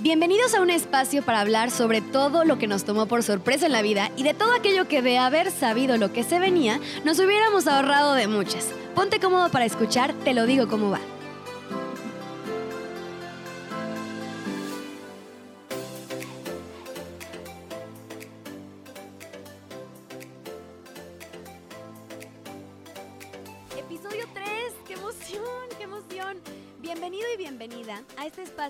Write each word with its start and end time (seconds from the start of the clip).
Bienvenidos 0.00 0.54
a 0.54 0.60
un 0.60 0.70
espacio 0.70 1.24
para 1.24 1.40
hablar 1.40 1.72
sobre 1.72 2.00
todo 2.00 2.44
lo 2.44 2.56
que 2.56 2.68
nos 2.68 2.84
tomó 2.84 3.06
por 3.06 3.24
sorpresa 3.24 3.66
en 3.66 3.72
la 3.72 3.82
vida 3.82 4.12
y 4.16 4.22
de 4.22 4.32
todo 4.32 4.54
aquello 4.54 4.86
que 4.86 5.02
de 5.02 5.18
haber 5.18 5.50
sabido 5.50 5.96
lo 5.96 6.12
que 6.12 6.22
se 6.22 6.38
venía, 6.38 6.78
nos 7.04 7.18
hubiéramos 7.18 7.66
ahorrado 7.66 8.14
de 8.14 8.28
muchas. 8.28 8.68
Ponte 8.94 9.18
cómodo 9.18 9.50
para 9.50 9.64
escuchar, 9.64 10.12
te 10.22 10.34
lo 10.34 10.46
digo 10.46 10.68
cómo 10.68 10.90
va. 10.90 11.00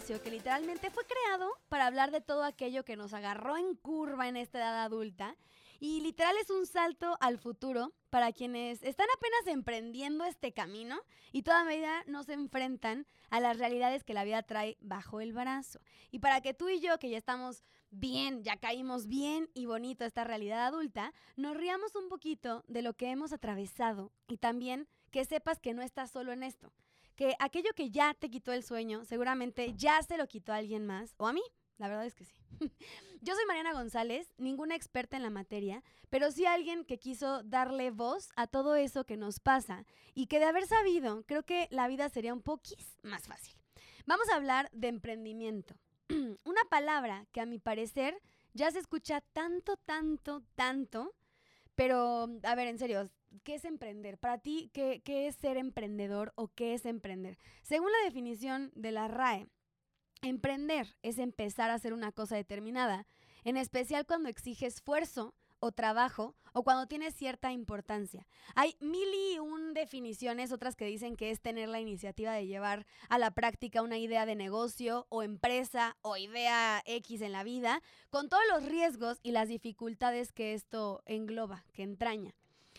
Que 0.08 0.30
literalmente 0.30 0.90
fue 0.90 1.04
creado 1.04 1.50
para 1.68 1.86
hablar 1.86 2.10
de 2.10 2.22
todo 2.22 2.42
aquello 2.42 2.82
que 2.82 2.96
nos 2.96 3.12
agarró 3.12 3.58
en 3.58 3.74
curva 3.74 4.26
en 4.26 4.38
esta 4.38 4.56
edad 4.58 4.82
adulta 4.82 5.36
y 5.80 6.00
literal 6.00 6.34
es 6.40 6.48
un 6.48 6.64
salto 6.64 7.18
al 7.20 7.36
futuro 7.36 7.92
para 8.08 8.32
quienes 8.32 8.82
están 8.82 9.06
apenas 9.14 9.54
emprendiendo 9.54 10.24
este 10.24 10.52
camino 10.52 10.98
y 11.30 11.42
todavía 11.42 12.04
no 12.06 12.24
se 12.24 12.32
enfrentan 12.32 13.06
a 13.28 13.38
las 13.38 13.58
realidades 13.58 14.02
que 14.02 14.14
la 14.14 14.24
vida 14.24 14.42
trae 14.42 14.78
bajo 14.80 15.20
el 15.20 15.34
brazo. 15.34 15.78
Y 16.10 16.20
para 16.20 16.40
que 16.40 16.54
tú 16.54 16.70
y 16.70 16.80
yo, 16.80 16.98
que 16.98 17.10
ya 17.10 17.18
estamos 17.18 17.62
bien, 17.90 18.42
ya 18.42 18.56
caímos 18.56 19.08
bien 19.08 19.50
y 19.52 19.66
bonito 19.66 20.06
esta 20.06 20.24
realidad 20.24 20.66
adulta, 20.66 21.12
nos 21.36 21.54
riamos 21.54 21.94
un 21.94 22.08
poquito 22.08 22.64
de 22.66 22.80
lo 22.80 22.94
que 22.94 23.10
hemos 23.10 23.34
atravesado 23.34 24.10
y 24.26 24.38
también 24.38 24.88
que 25.10 25.26
sepas 25.26 25.60
que 25.60 25.74
no 25.74 25.82
estás 25.82 26.10
solo 26.10 26.32
en 26.32 26.44
esto. 26.44 26.72
Que 27.18 27.34
aquello 27.40 27.70
que 27.74 27.90
ya 27.90 28.14
te 28.14 28.30
quitó 28.30 28.52
el 28.52 28.62
sueño, 28.62 29.04
seguramente 29.04 29.74
ya 29.74 30.00
se 30.04 30.16
lo 30.16 30.28
quitó 30.28 30.52
a 30.52 30.56
alguien 30.56 30.86
más 30.86 31.16
o 31.16 31.26
a 31.26 31.32
mí. 31.32 31.42
La 31.76 31.88
verdad 31.88 32.06
es 32.06 32.14
que 32.14 32.24
sí. 32.24 32.34
Yo 33.22 33.34
soy 33.34 33.44
Mariana 33.46 33.72
González, 33.72 34.32
ninguna 34.38 34.76
experta 34.76 35.16
en 35.16 35.24
la 35.24 35.30
materia, 35.30 35.82
pero 36.10 36.30
sí 36.30 36.46
alguien 36.46 36.84
que 36.84 37.00
quiso 37.00 37.42
darle 37.42 37.90
voz 37.90 38.28
a 38.36 38.46
todo 38.46 38.76
eso 38.76 39.04
que 39.04 39.16
nos 39.16 39.40
pasa 39.40 39.84
y 40.14 40.28
que 40.28 40.38
de 40.38 40.44
haber 40.44 40.66
sabido, 40.68 41.24
creo 41.24 41.42
que 41.42 41.66
la 41.72 41.88
vida 41.88 42.08
sería 42.08 42.32
un 42.32 42.40
poquís 42.40 42.96
más 43.02 43.26
fácil. 43.26 43.56
Vamos 44.06 44.28
a 44.28 44.36
hablar 44.36 44.70
de 44.70 44.86
emprendimiento. 44.86 45.74
Una 46.44 46.62
palabra 46.70 47.26
que 47.32 47.40
a 47.40 47.46
mi 47.46 47.58
parecer 47.58 48.16
ya 48.54 48.70
se 48.70 48.78
escucha 48.78 49.22
tanto, 49.32 49.76
tanto, 49.76 50.44
tanto, 50.54 51.16
pero 51.74 52.28
a 52.44 52.54
ver, 52.54 52.68
en 52.68 52.78
serio, 52.78 53.10
¿qué 53.44 53.54
es 53.54 53.64
emprender? 53.64 54.18
Para 54.18 54.38
ti, 54.38 54.70
¿qué, 54.72 55.02
es 55.04 55.36
ser 55.36 55.56
emprendedor 55.56 56.32
o 56.36 56.48
qué 56.48 56.74
es 56.74 56.86
emprender? 56.86 57.38
Según 57.62 57.90
la 57.92 58.04
definición 58.04 58.72
de 58.74 58.92
la 58.92 59.08
RAE, 59.08 59.48
Emprender 60.22 60.96
es 61.02 61.18
empezar 61.18 61.70
a 61.70 61.74
hacer 61.74 61.92
una 61.92 62.10
cosa 62.10 62.34
determinada, 62.34 63.06
en 63.44 63.56
especial 63.56 64.04
cuando 64.04 64.28
exige 64.28 64.66
esfuerzo 64.66 65.34
o 65.60 65.70
trabajo 65.70 66.34
o 66.52 66.64
cuando 66.64 66.86
tiene 66.86 67.12
cierta 67.12 67.52
importancia. 67.52 68.26
Hay 68.56 68.76
mil 68.80 69.08
y 69.14 69.38
un 69.38 69.74
definiciones, 69.74 70.50
otras 70.50 70.74
que 70.74 70.86
dicen 70.86 71.16
que 71.16 71.30
es 71.30 71.40
tener 71.40 71.68
la 71.68 71.80
iniciativa 71.80 72.32
de 72.32 72.46
llevar 72.46 72.84
a 73.08 73.18
la 73.18 73.30
práctica 73.30 73.82
una 73.82 73.98
idea 73.98 74.26
de 74.26 74.34
negocio 74.34 75.06
o 75.08 75.22
empresa 75.22 75.96
o 76.02 76.16
idea 76.16 76.82
X 76.84 77.20
en 77.20 77.32
la 77.32 77.44
vida, 77.44 77.80
con 78.10 78.28
todos 78.28 78.42
los 78.50 78.64
riesgos 78.64 79.18
y 79.22 79.30
las 79.30 79.48
dificultades 79.48 80.32
que 80.32 80.54
esto 80.54 81.02
engloba, 81.06 81.64
que 81.72 81.84
entraña. 81.84 82.34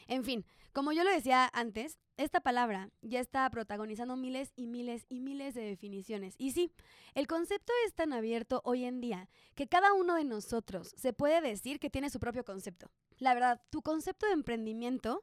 En 0.10 0.24
fin, 0.24 0.44
como 0.74 0.92
yo 0.92 1.04
lo 1.04 1.12
decía 1.12 1.48
antes, 1.54 2.00
esta 2.18 2.42
palabra 2.42 2.90
ya 3.04 3.20
está 3.20 3.48
protagonizando 3.52 4.16
miles 4.16 4.52
y 4.56 4.66
miles 4.66 5.06
y 5.08 5.20
miles 5.20 5.54
de 5.54 5.62
definiciones. 5.62 6.34
Y 6.40 6.52
sí, 6.52 6.72
el 7.14 7.28
concepto 7.28 7.72
es 7.86 7.94
tan 7.94 8.12
abierto 8.12 8.62
hoy 8.66 8.86
en 8.86 9.02
día 9.02 9.30
que 9.54 9.68
cada 9.68 9.94
uno 9.94 10.16
de 10.16 10.24
nosotros 10.24 10.96
se 10.98 11.14
puede 11.14 11.42
decir 11.42 11.80
que 11.80 11.92
tiene 11.92 12.10
su 12.10 12.20
propio 12.20 12.44
concepto. 12.44 12.90
La 13.20 13.36
verdad, 13.36 13.62
tu 13.70 13.84
concepto 13.84 14.26
de 14.26 14.34
emprendimiento 14.34 15.22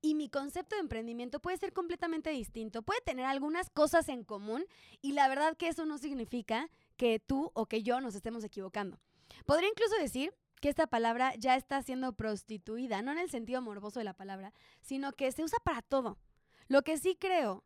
y 0.00 0.14
mi 0.14 0.28
concepto 0.30 0.76
de 0.76 0.82
emprendimiento 0.82 1.40
puede 1.40 1.58
ser 1.58 1.72
completamente 1.72 2.30
distinto, 2.30 2.82
puede 2.82 3.00
tener 3.00 3.26
algunas 3.26 3.68
cosas 3.68 4.08
en 4.08 4.22
común 4.22 4.64
y 5.02 5.12
la 5.12 5.28
verdad 5.28 5.56
que 5.56 5.66
eso 5.66 5.86
no 5.86 5.98
significa 5.98 6.70
que 6.96 7.18
tú 7.18 7.50
o 7.54 7.66
que 7.66 7.82
yo 7.82 8.00
nos 8.00 8.14
estemos 8.14 8.44
equivocando. 8.44 9.00
Podría 9.44 9.68
incluso 9.68 9.96
decir 9.96 10.32
que 10.60 10.68
esta 10.68 10.86
palabra 10.86 11.34
ya 11.36 11.56
está 11.56 11.82
siendo 11.82 12.12
prostituida, 12.12 13.02
no 13.02 13.12
en 13.12 13.18
el 13.18 13.30
sentido 13.30 13.62
morboso 13.62 13.98
de 13.98 14.04
la 14.04 14.14
palabra, 14.14 14.52
sino 14.80 15.12
que 15.12 15.32
se 15.32 15.42
usa 15.42 15.58
para 15.64 15.82
todo. 15.82 16.18
Lo 16.68 16.82
que 16.82 16.98
sí 16.98 17.16
creo 17.18 17.64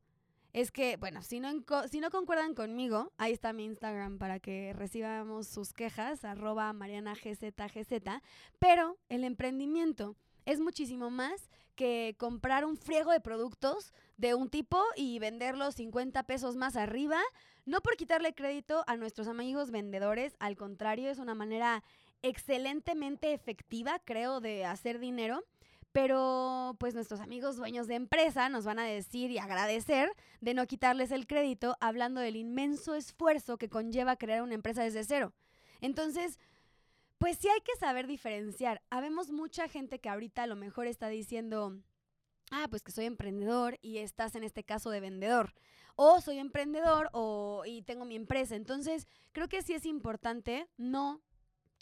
es 0.54 0.70
que, 0.70 0.96
bueno, 0.96 1.20
si 1.22 1.40
no, 1.40 1.50
si 1.90 2.00
no 2.00 2.10
concuerdan 2.10 2.54
conmigo, 2.54 3.12
ahí 3.18 3.32
está 3.32 3.52
mi 3.52 3.64
Instagram 3.64 4.18
para 4.18 4.38
que 4.38 4.72
recibamos 4.72 5.48
sus 5.48 5.72
quejas, 5.72 6.24
arroba 6.24 6.72
marianagzgz, 6.72 8.22
pero 8.60 8.96
el 9.08 9.24
emprendimiento 9.24 10.16
es 10.46 10.60
muchísimo 10.60 11.10
más 11.10 11.50
que 11.74 12.14
comprar 12.18 12.64
un 12.64 12.76
friego 12.76 13.10
de 13.10 13.20
productos 13.20 13.92
de 14.16 14.34
un 14.34 14.48
tipo 14.48 14.80
y 14.94 15.18
venderlos 15.18 15.74
50 15.74 16.22
pesos 16.22 16.54
más 16.54 16.76
arriba, 16.76 17.20
no 17.66 17.80
por 17.80 17.96
quitarle 17.96 18.32
crédito 18.32 18.84
a 18.86 18.96
nuestros 18.96 19.26
amigos 19.26 19.72
vendedores, 19.72 20.36
al 20.38 20.56
contrario, 20.56 21.10
es 21.10 21.18
una 21.18 21.34
manera 21.34 21.82
excelentemente 22.24 23.34
efectiva, 23.34 24.00
creo, 24.02 24.40
de 24.40 24.64
hacer 24.64 24.98
dinero. 24.98 25.44
Pero 25.92 26.74
pues 26.80 26.94
nuestros 26.94 27.20
amigos 27.20 27.56
dueños 27.56 27.86
de 27.86 27.94
empresa 27.94 28.48
nos 28.48 28.64
van 28.64 28.80
a 28.80 28.84
decir 28.84 29.30
y 29.30 29.38
agradecer 29.38 30.10
de 30.40 30.54
no 30.54 30.66
quitarles 30.66 31.12
el 31.12 31.28
crédito 31.28 31.76
hablando 31.78 32.20
del 32.20 32.34
inmenso 32.34 32.96
esfuerzo 32.96 33.58
que 33.58 33.68
conlleva 33.68 34.16
crear 34.16 34.42
una 34.42 34.54
empresa 34.54 34.82
desde 34.82 35.04
cero. 35.04 35.32
Entonces, 35.80 36.40
pues 37.18 37.38
sí 37.38 37.48
hay 37.48 37.60
que 37.60 37.76
saber 37.78 38.08
diferenciar. 38.08 38.82
Habemos 38.90 39.30
mucha 39.30 39.68
gente 39.68 40.00
que 40.00 40.08
ahorita 40.08 40.42
a 40.42 40.46
lo 40.48 40.56
mejor 40.56 40.88
está 40.88 41.08
diciendo, 41.08 41.78
ah, 42.50 42.66
pues 42.70 42.82
que 42.82 42.90
soy 42.90 43.04
emprendedor 43.04 43.78
y 43.80 43.98
estás 43.98 44.34
en 44.34 44.42
este 44.42 44.64
caso 44.64 44.90
de 44.90 44.98
vendedor. 44.98 45.52
O 45.94 46.20
soy 46.20 46.38
emprendedor 46.38 47.08
o, 47.12 47.62
y 47.66 47.82
tengo 47.82 48.04
mi 48.04 48.16
empresa. 48.16 48.56
Entonces, 48.56 49.06
creo 49.30 49.48
que 49.48 49.62
sí 49.62 49.74
es 49.74 49.86
importante 49.86 50.66
no 50.76 51.22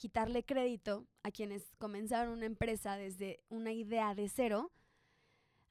quitarle 0.03 0.43
crédito 0.43 1.07
a 1.23 1.31
quienes 1.31 1.63
comenzaron 1.79 2.33
una 2.33 2.47
empresa 2.47 2.97
desde 2.97 3.39
una 3.51 3.71
idea 3.71 4.17
de 4.17 4.29
cero, 4.29 4.73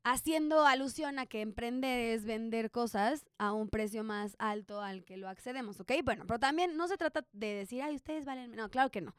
haciendo 0.05 0.65
alusión 0.65 1.19
a 1.19 1.25
que 1.25 1.41
emprender 1.41 1.99
es 1.99 2.23
vender 2.23 2.71
cosas 2.71 3.25
a 3.37 3.51
un 3.51 3.67
precio 3.67 4.05
más 4.05 4.37
alto 4.39 4.81
al 4.81 5.03
que 5.03 5.17
lo 5.17 5.27
accedemos, 5.27 5.81
¿ok? 5.81 5.91
Bueno, 6.05 6.23
pero 6.25 6.39
también 6.39 6.77
no 6.77 6.87
se 6.87 6.95
trata 6.95 7.27
de 7.33 7.55
decir, 7.55 7.81
ay, 7.81 7.93
ustedes 7.93 8.23
valen, 8.23 8.55
no, 8.55 8.69
claro 8.69 8.89
que 8.89 9.01
no. 9.01 9.17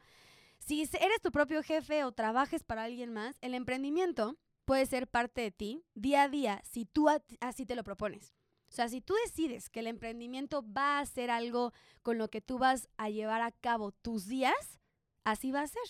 Si 0.57 0.81
eres 0.81 1.21
tu 1.21 1.31
propio 1.31 1.61
jefe 1.61 2.03
o 2.05 2.11
trabajes 2.11 2.63
para 2.63 2.85
alguien 2.85 3.13
más, 3.13 3.37
el 3.41 3.53
emprendimiento 3.53 4.35
puede 4.65 4.87
ser 4.87 5.07
parte 5.07 5.41
de 5.41 5.51
ti 5.51 5.83
día 5.93 6.23
a 6.23 6.29
día 6.29 6.59
si 6.63 6.85
tú 6.85 7.05
así 7.39 7.67
te 7.67 7.75
lo 7.75 7.83
propones. 7.83 8.33
O 8.67 8.71
sea, 8.71 8.89
si 8.89 8.99
tú 8.99 9.13
decides 9.25 9.69
que 9.69 9.81
el 9.81 9.85
emprendimiento 9.85 10.65
va 10.75 10.97
a 10.97 11.05
ser 11.05 11.29
algo 11.29 11.71
con 12.01 12.17
lo 12.17 12.29
que 12.29 12.41
tú 12.41 12.57
vas 12.57 12.89
a 12.97 13.11
llevar 13.11 13.43
a 13.43 13.51
cabo 13.51 13.91
tus 13.91 14.25
días, 14.25 14.79
así 15.23 15.51
va 15.51 15.61
a 15.61 15.67
ser. 15.67 15.83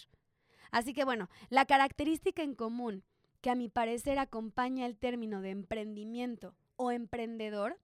Así 0.71 0.93
que 0.93 1.05
bueno, 1.05 1.29
la 1.49 1.65
característica 1.65 2.41
en 2.41 2.55
común 2.55 3.03
que 3.41 3.49
a 3.49 3.55
mi 3.55 3.69
parecer 3.69 4.19
acompaña 4.19 4.85
el 4.85 4.97
término 4.97 5.41
de 5.41 5.51
emprendimiento 5.51 6.55
o 6.75 6.91
emprendedor 6.91 7.77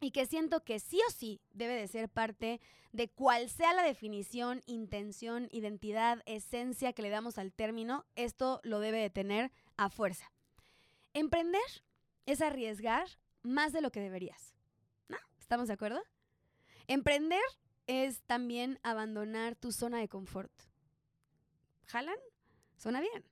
y 0.00 0.10
que 0.10 0.26
siento 0.26 0.64
que 0.64 0.78
sí 0.78 1.00
o 1.08 1.10
sí 1.10 1.40
debe 1.52 1.74
de 1.74 1.88
ser 1.88 2.08
parte 2.08 2.60
de 2.92 3.08
cual 3.08 3.48
sea 3.48 3.74
la 3.74 3.82
definición, 3.82 4.62
intención, 4.66 5.48
identidad, 5.50 6.22
esencia 6.26 6.92
que 6.92 7.02
le 7.02 7.10
damos 7.10 7.38
al 7.38 7.52
término, 7.52 8.04
esto 8.14 8.60
lo 8.62 8.80
debe 8.80 8.98
de 8.98 9.10
tener 9.10 9.50
a 9.76 9.88
fuerza. 9.90 10.30
Emprender 11.12 11.60
es 12.26 12.40
arriesgar 12.40 13.06
más 13.42 13.72
de 13.72 13.80
lo 13.80 13.90
que 13.90 14.00
deberías. 14.00 14.54
¿No? 15.08 15.16
¿Estamos 15.40 15.68
de 15.68 15.74
acuerdo? 15.74 16.02
Emprender 16.86 17.42
es 17.86 18.22
también 18.22 18.78
abandonar 18.82 19.56
tu 19.56 19.72
zona 19.72 19.98
de 19.98 20.08
confort. 20.08 20.52
¿Jalan? 21.86 22.16
Suena 22.76 23.00
bien. 23.00 23.24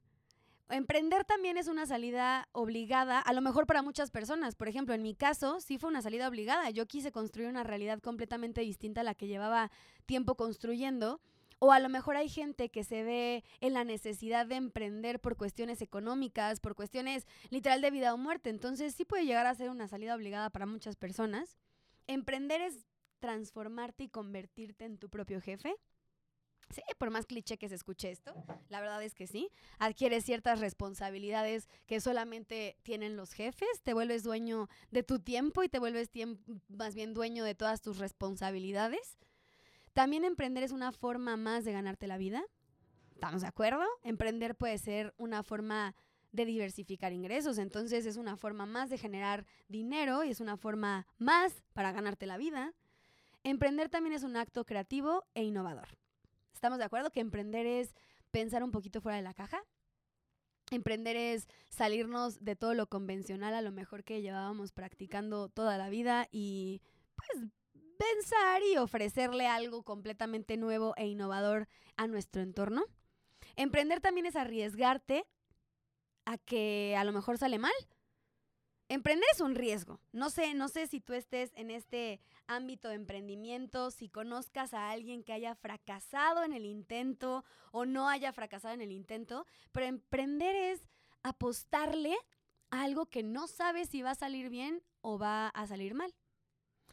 Emprender 0.69 1.25
también 1.25 1.59
es 1.59 1.69
una 1.69 1.85
salida 1.85 2.49
obligada, 2.53 3.19
a 3.19 3.33
lo 3.35 3.43
mejor 3.43 3.67
para 3.67 3.83
muchas 3.83 4.11
personas. 4.11 4.55
Por 4.55 4.69
ejemplo, 4.69 4.95
en 4.95 5.03
mi 5.03 5.15
caso, 5.15 5.61
sí 5.61 5.77
fue 5.77 5.91
una 5.91 6.01
salida 6.01 6.29
obligada. 6.29 6.71
Yo 6.71 6.87
quise 6.87 7.13
construir 7.13 7.49
una 7.49 7.63
realidad 7.63 8.01
completamente 8.01 8.63
distinta 8.63 9.03
a 9.03 9.05
la 9.05 9.15
que 9.15 9.27
llevaba 9.27 9.71
tiempo 10.07 10.35
construyendo. 10.35 11.21
O 11.59 11.73
a 11.73 11.79
lo 11.79 11.89
mejor 11.89 12.17
hay 12.17 12.29
gente 12.29 12.71
que 12.71 12.85
se 12.85 13.05
ve 13.05 13.45
en 13.61 13.75
la 13.75 13.85
necesidad 13.85 14.47
de 14.47 14.57
emprender 14.57 15.21
por 15.21 15.37
cuestiones 15.37 15.83
económicas, 15.83 16.59
por 16.59 16.75
cuestiones 16.75 17.27
literal 17.51 17.83
de 17.83 17.91
vida 17.91 18.15
o 18.15 18.19
muerte. 18.19 18.51
Entonces 18.51 18.95
sí 18.95 19.05
puede 19.05 19.27
llegar 19.27 19.47
a 19.47 19.55
ser 19.55 19.69
una 19.71 19.89
salida 19.89 20.17
obligada 20.17 20.51
para 20.51 20.67
muchas 20.67 20.97
personas. 20.97 21.59
Emprender 22.07 22.63
es 22.63 22.87
transformarte 23.21 24.05
y 24.05 24.09
convertirte 24.09 24.87
en 24.87 24.99
tu 24.99 25.09
propio 25.09 25.41
jefe. 25.41 25.77
Sí, 26.73 26.81
por 26.97 27.11
más 27.11 27.27
cliché 27.27 27.59
que 27.59 27.69
se 27.69 27.75
escuche 27.75 28.11
esto, 28.11 28.35
la 28.71 28.81
verdad 28.81 29.03
es 29.03 29.15
que 29.15 29.27
sí. 29.27 29.51
Adquieres 29.79 30.25
ciertas 30.25 30.59
responsabilidades 30.59 31.69
que 31.87 32.01
solamente 32.01 32.79
tienen 32.83 33.15
los 33.15 33.35
jefes, 33.35 33.83
te 33.83 33.93
vuelves 33.93 34.23
dueño 34.23 34.71
de 34.91 35.03
tu 35.03 35.19
tiempo 35.19 35.63
y 35.63 35.69
te 35.69 35.79
vuelves 35.79 36.11
más 36.69 36.95
bien 36.95 37.13
dueño 37.13 37.45
de 37.45 37.55
todas 37.55 37.83
tus 37.83 37.99
responsabilidades. 37.99 39.19
También 39.93 40.25
emprender 40.25 40.63
es 40.63 40.73
una 40.73 40.93
forma 40.93 41.37
más 41.37 41.67
de 41.67 41.73
ganarte 41.73 42.07
la 42.07 42.17
vida. 42.17 42.43
¿Estamos 43.13 43.43
de 43.43 43.49
acuerdo? 43.49 43.85
Emprender 44.03 44.57
puede 44.57 44.79
ser 44.79 45.13
una 45.19 45.43
forma 45.43 45.95
de 46.33 46.47
diversificar 46.47 47.13
ingresos, 47.13 47.59
entonces 47.59 48.07
es 48.07 48.17
una 48.17 48.39
forma 48.39 48.65
más 48.65 48.89
de 48.89 48.97
generar 48.97 49.45
dinero 49.69 50.25
y 50.25 50.31
es 50.31 50.41
una 50.41 50.57
forma 50.57 51.07
más 51.19 51.63
para 51.75 51.93
ganarte 51.93 52.25
la 52.25 52.39
vida. 52.39 52.73
Emprender 53.45 53.91
también 53.91 54.15
es 54.15 54.23
un 54.23 54.37
acto 54.37 54.65
creativo 54.65 55.27
e 55.35 55.45
innovador. 55.45 55.99
¿Estamos 56.53 56.79
de 56.79 56.85
acuerdo 56.85 57.11
que 57.11 57.21
emprender 57.21 57.67
es 57.67 57.95
pensar 58.31 58.63
un 58.63 58.71
poquito 58.71 59.01
fuera 59.01 59.17
de 59.17 59.23
la 59.23 59.35
caja? 59.35 59.63
Emprender 60.71 61.17
es 61.17 61.49
salirnos 61.69 62.43
de 62.45 62.57
todo 62.57 62.75
lo 62.75 62.87
convencional, 62.87 63.55
a 63.55 63.63
lo 63.63 63.73
mejor 63.73 64.05
que 64.05 64.23
llevábamos 64.23 64.73
practicando 64.73 65.49
toda 65.49 65.77
la 65.77 65.91
vida 65.91 66.29
y 66.31 66.81
pues 67.17 67.51
pensar 67.99 68.63
y 68.63 68.77
ofrecerle 68.79 69.47
algo 69.47 69.83
completamente 69.83 70.57
nuevo 70.57 70.95
e 70.97 71.07
innovador 71.07 71.69
a 71.97 72.07
nuestro 72.07 72.43
entorno. 72.43 72.85
Emprender 73.57 74.01
también 74.01 74.27
es 74.27 74.37
arriesgarte 74.37 75.27
a 76.25 76.39
que 76.39 76.97
a 76.97 77.05
lo 77.05 77.13
mejor 77.13 77.39
sale 77.39 77.59
mal. 77.59 77.73
Emprender 78.93 79.27
es 79.33 79.41
un 79.41 79.55
riesgo. 79.55 80.01
No 80.13 80.29
sé, 80.29 80.53
no 80.53 80.69
sé 80.69 80.87
si 80.87 81.01
tú 81.01 81.15
estés 81.15 81.51
en 81.55 81.71
este 81.71 82.21
ámbito 82.47 82.91
de 82.91 82.97
emprendimiento, 82.97 83.91
si 83.91 84.11
conozcas 84.11 84.75
a 84.75 84.91
alguien 84.91 85.25
que 85.25 85.33
haya 85.33 85.55
fracasado 85.55 86.45
en 86.45 86.53
el 86.53 86.67
intento 86.67 87.43
o 87.71 87.87
no 87.87 88.11
haya 88.11 88.35
fracasado 88.35 88.75
en 88.75 88.83
el 88.83 88.93
intento, 88.93 89.47
pero 89.73 89.87
emprender 89.87 90.55
es 90.55 90.83
apostarle 91.23 92.15
a 92.69 92.83
algo 92.83 93.07
que 93.07 93.23
no 93.23 93.49
sabes 93.49 93.89
si 93.89 94.03
va 94.03 94.11
a 94.11 94.15
salir 94.15 94.51
bien 94.51 94.83
o 95.01 95.19
va 95.19 95.49
a 95.49 95.67
salir 95.67 95.95
mal. 95.95 96.15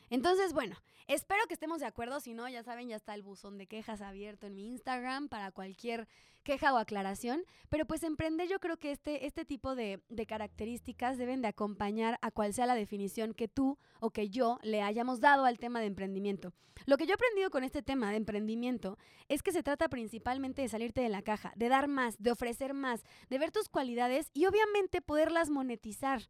Entonces, 0.10 0.54
bueno, 0.54 0.76
espero 1.08 1.42
que 1.48 1.54
estemos 1.54 1.80
de 1.80 1.86
acuerdo. 1.86 2.20
Si 2.20 2.34
no, 2.34 2.48
ya 2.50 2.64
saben, 2.64 2.90
ya 2.90 2.96
está 2.96 3.14
el 3.14 3.24
buzón 3.24 3.58
de 3.58 3.68
quejas 3.68 4.02
abierto 4.02 4.48
en 4.48 4.56
mi 4.56 4.68
Instagram 4.68 5.30
para 5.30 5.52
cualquier 5.52 6.08
queja 6.44 6.74
o 6.74 6.78
aclaración. 6.78 7.44
Pero 7.70 7.86
pues 7.86 8.04
emprender 8.04 8.48
yo 8.48 8.60
creo 8.60 8.78
que 8.78 8.92
este, 8.92 9.26
este 9.26 9.46
tipo 9.46 9.76
de, 9.76 10.02
características 10.28 11.18
deben 11.18 11.42
de 11.42 11.50
acompañar 11.50 12.18
a 12.22 12.32
cual 12.32 12.54
sea 12.54 12.66
la 12.66 12.76
definición 12.76 13.34
que 13.34 13.48
tú 13.48 13.78
o 14.00 14.12
que 14.12 14.30
yo 14.30 14.60
le 14.64 14.82
hayamos 14.82 15.20
dado 15.20 15.46
al 15.46 15.60
tema 15.60 15.80
de 15.80 15.88
emprendimiento. 15.88 16.54
Lo 16.86 16.98
que 16.98 17.06
yo 17.06 17.12
he 17.12 17.16
aprendido 17.16 17.50
con 17.50 17.64
este 17.64 17.84
tema 17.84 18.10
de 18.10 18.18
emprendimiento 18.18 18.98
es 19.28 19.44
que 19.44 19.52
se 19.52 19.64
trata 19.64 19.90
principalmente 19.90 20.62
de 20.62 20.70
salirte 20.70 21.02
de 21.02 21.10
la 21.10 21.22
caja, 21.22 21.52
de 21.56 21.70
dar 21.70 21.88
más, 21.88 22.18
de 22.18 22.32
ofrecer 22.32 22.74
más, 22.74 23.04
de 23.30 23.38
ver 23.38 23.52
tus 23.52 23.70
cualidades 23.70 24.32
y 24.34 24.46
obviamente 24.46 25.02
poderlas 25.02 25.50
monetizar. 25.50 26.30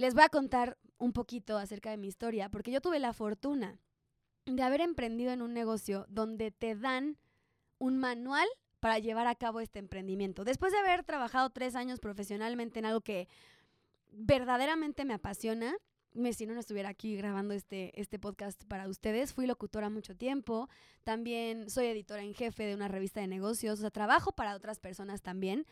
Les 0.00 0.14
voy 0.14 0.22
a 0.22 0.30
contar 0.30 0.78
un 0.96 1.12
poquito 1.12 1.58
acerca 1.58 1.90
de 1.90 1.98
mi 1.98 2.08
historia, 2.08 2.48
porque 2.48 2.70
yo 2.70 2.80
tuve 2.80 2.98
la 2.98 3.12
fortuna 3.12 3.78
de 4.46 4.62
haber 4.62 4.80
emprendido 4.80 5.30
en 5.30 5.42
un 5.42 5.52
negocio 5.52 6.06
donde 6.08 6.50
te 6.50 6.74
dan 6.74 7.18
un 7.76 7.98
manual 7.98 8.48
para 8.80 8.98
llevar 8.98 9.26
a 9.26 9.34
cabo 9.34 9.60
este 9.60 9.78
emprendimiento. 9.78 10.42
Después 10.42 10.72
de 10.72 10.78
haber 10.78 11.04
trabajado 11.04 11.50
tres 11.50 11.76
años 11.76 12.00
profesionalmente 12.00 12.78
en 12.78 12.86
algo 12.86 13.02
que 13.02 13.28
verdaderamente 14.10 15.04
me 15.04 15.12
apasiona, 15.12 15.76
si 16.32 16.46
no, 16.46 16.54
no 16.54 16.60
estuviera 16.60 16.88
aquí 16.88 17.14
grabando 17.16 17.52
este, 17.52 17.92
este 18.00 18.18
podcast 18.18 18.64
para 18.64 18.88
ustedes. 18.88 19.34
Fui 19.34 19.46
locutora 19.46 19.90
mucho 19.90 20.16
tiempo, 20.16 20.70
también 21.04 21.68
soy 21.68 21.88
editora 21.88 22.22
en 22.22 22.32
jefe 22.32 22.62
de 22.62 22.74
una 22.74 22.88
revista 22.88 23.20
de 23.20 23.26
negocios, 23.26 23.80
o 23.80 23.82
sea, 23.82 23.90
trabajo 23.90 24.32
para 24.32 24.56
otras 24.56 24.80
personas 24.80 25.20
también, 25.20 25.66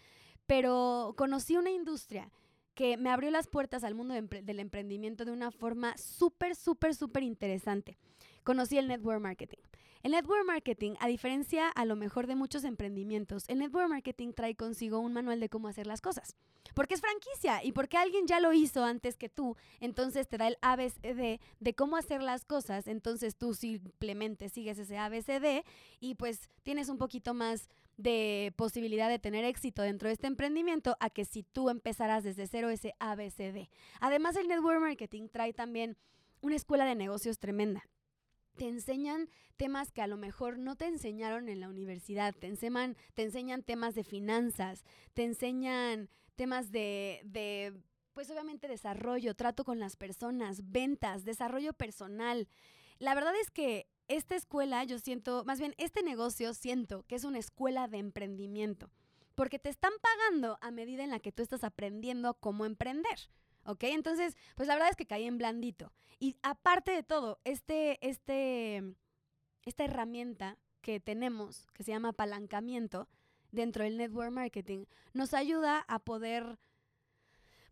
pero 0.46 1.14
conocí 1.16 1.56
una 1.56 1.70
industria 1.70 2.30
que 2.78 2.96
me 2.96 3.10
abrió 3.10 3.32
las 3.32 3.48
puertas 3.48 3.82
al 3.82 3.96
mundo 3.96 4.14
del 4.14 4.60
emprendimiento 4.60 5.24
de 5.24 5.32
una 5.32 5.50
forma 5.50 5.96
súper, 5.98 6.54
súper, 6.54 6.94
súper 6.94 7.24
interesante. 7.24 7.98
Conocí 8.44 8.78
el 8.78 8.86
network 8.86 9.20
marketing. 9.20 9.58
El 10.04 10.12
network 10.12 10.46
marketing, 10.46 10.94
a 11.00 11.08
diferencia 11.08 11.70
a 11.70 11.84
lo 11.84 11.96
mejor 11.96 12.28
de 12.28 12.36
muchos 12.36 12.62
emprendimientos, 12.62 13.46
el 13.48 13.58
network 13.58 13.88
marketing 13.88 14.32
trae 14.32 14.54
consigo 14.54 15.00
un 15.00 15.12
manual 15.12 15.40
de 15.40 15.48
cómo 15.48 15.66
hacer 15.66 15.88
las 15.88 16.00
cosas. 16.00 16.36
Porque 16.72 16.94
es 16.94 17.00
franquicia 17.00 17.64
y 17.64 17.72
porque 17.72 17.96
alguien 17.96 18.28
ya 18.28 18.38
lo 18.38 18.52
hizo 18.52 18.84
antes 18.84 19.16
que 19.16 19.28
tú, 19.28 19.56
entonces 19.80 20.28
te 20.28 20.38
da 20.38 20.46
el 20.46 20.56
ABCD 20.62 21.40
de 21.58 21.74
cómo 21.74 21.96
hacer 21.96 22.22
las 22.22 22.44
cosas, 22.44 22.86
entonces 22.86 23.34
tú 23.34 23.54
simplemente 23.54 24.50
sigues 24.50 24.78
ese 24.78 24.98
ABCD 24.98 25.64
y 25.98 26.14
pues 26.14 26.48
tienes 26.62 26.90
un 26.90 26.98
poquito 26.98 27.34
más 27.34 27.68
de 27.98 28.54
posibilidad 28.56 29.10
de 29.10 29.18
tener 29.18 29.44
éxito 29.44 29.82
dentro 29.82 30.08
de 30.08 30.14
este 30.14 30.28
emprendimiento 30.28 30.96
a 31.00 31.10
que 31.10 31.24
si 31.24 31.42
tú 31.42 31.68
empezaras 31.68 32.24
desde 32.24 32.46
cero 32.46 32.70
ese 32.70 32.94
ABCD. 33.00 33.68
Además, 34.00 34.36
el 34.36 34.48
network 34.48 34.80
marketing 34.80 35.28
trae 35.28 35.52
también 35.52 35.98
una 36.40 36.56
escuela 36.56 36.86
de 36.86 36.94
negocios 36.94 37.40
tremenda. 37.40 37.82
Te 38.56 38.68
enseñan 38.68 39.28
temas 39.56 39.90
que 39.90 40.00
a 40.00 40.06
lo 40.06 40.16
mejor 40.16 40.58
no 40.58 40.76
te 40.76 40.86
enseñaron 40.86 41.48
en 41.48 41.60
la 41.60 41.68
universidad, 41.68 42.34
te 42.34 42.46
enseñan, 42.46 42.96
te 43.14 43.24
enseñan 43.24 43.62
temas 43.64 43.96
de 43.96 44.04
finanzas, 44.04 44.84
te 45.14 45.24
enseñan 45.24 46.08
temas 46.36 46.70
de, 46.70 47.20
de, 47.24 47.74
pues 48.12 48.30
obviamente 48.30 48.68
desarrollo, 48.68 49.34
trato 49.34 49.64
con 49.64 49.80
las 49.80 49.96
personas, 49.96 50.70
ventas, 50.70 51.24
desarrollo 51.24 51.72
personal. 51.72 52.48
La 53.00 53.16
verdad 53.16 53.34
es 53.40 53.50
que 53.50 53.87
esta 54.08 54.34
escuela, 54.34 54.82
yo 54.84 54.98
siento, 54.98 55.44
más 55.44 55.58
bien 55.58 55.74
este 55.78 56.02
negocio 56.02 56.54
siento 56.54 57.04
que 57.06 57.14
es 57.14 57.24
una 57.24 57.38
escuela 57.38 57.88
de 57.88 57.98
emprendimiento, 57.98 58.90
porque 59.34 59.58
te 59.58 59.68
están 59.68 59.92
pagando 60.02 60.58
a 60.60 60.70
medida 60.70 61.04
en 61.04 61.10
la 61.10 61.20
que 61.20 61.32
tú 61.32 61.42
estás 61.42 61.62
aprendiendo 61.62 62.34
cómo 62.34 62.64
emprender. 62.64 63.30
¿Ok? 63.64 63.84
Entonces, 63.84 64.34
pues 64.54 64.66
la 64.66 64.74
verdad 64.74 64.88
es 64.90 64.96
que 64.96 65.06
caí 65.06 65.24
en 65.24 65.36
blandito. 65.36 65.92
Y 66.18 66.36
aparte 66.42 66.90
de 66.90 67.02
todo, 67.02 67.38
este, 67.44 67.98
este, 68.06 68.94
esta 69.62 69.84
herramienta 69.84 70.56
que 70.80 71.00
tenemos, 71.00 71.66
que 71.74 71.82
se 71.82 71.90
llama 71.90 72.10
apalancamiento, 72.10 73.08
dentro 73.50 73.84
del 73.84 73.98
network 73.98 74.30
marketing, 74.30 74.86
nos 75.12 75.34
ayuda 75.34 75.84
a 75.88 75.98
poder, 75.98 76.58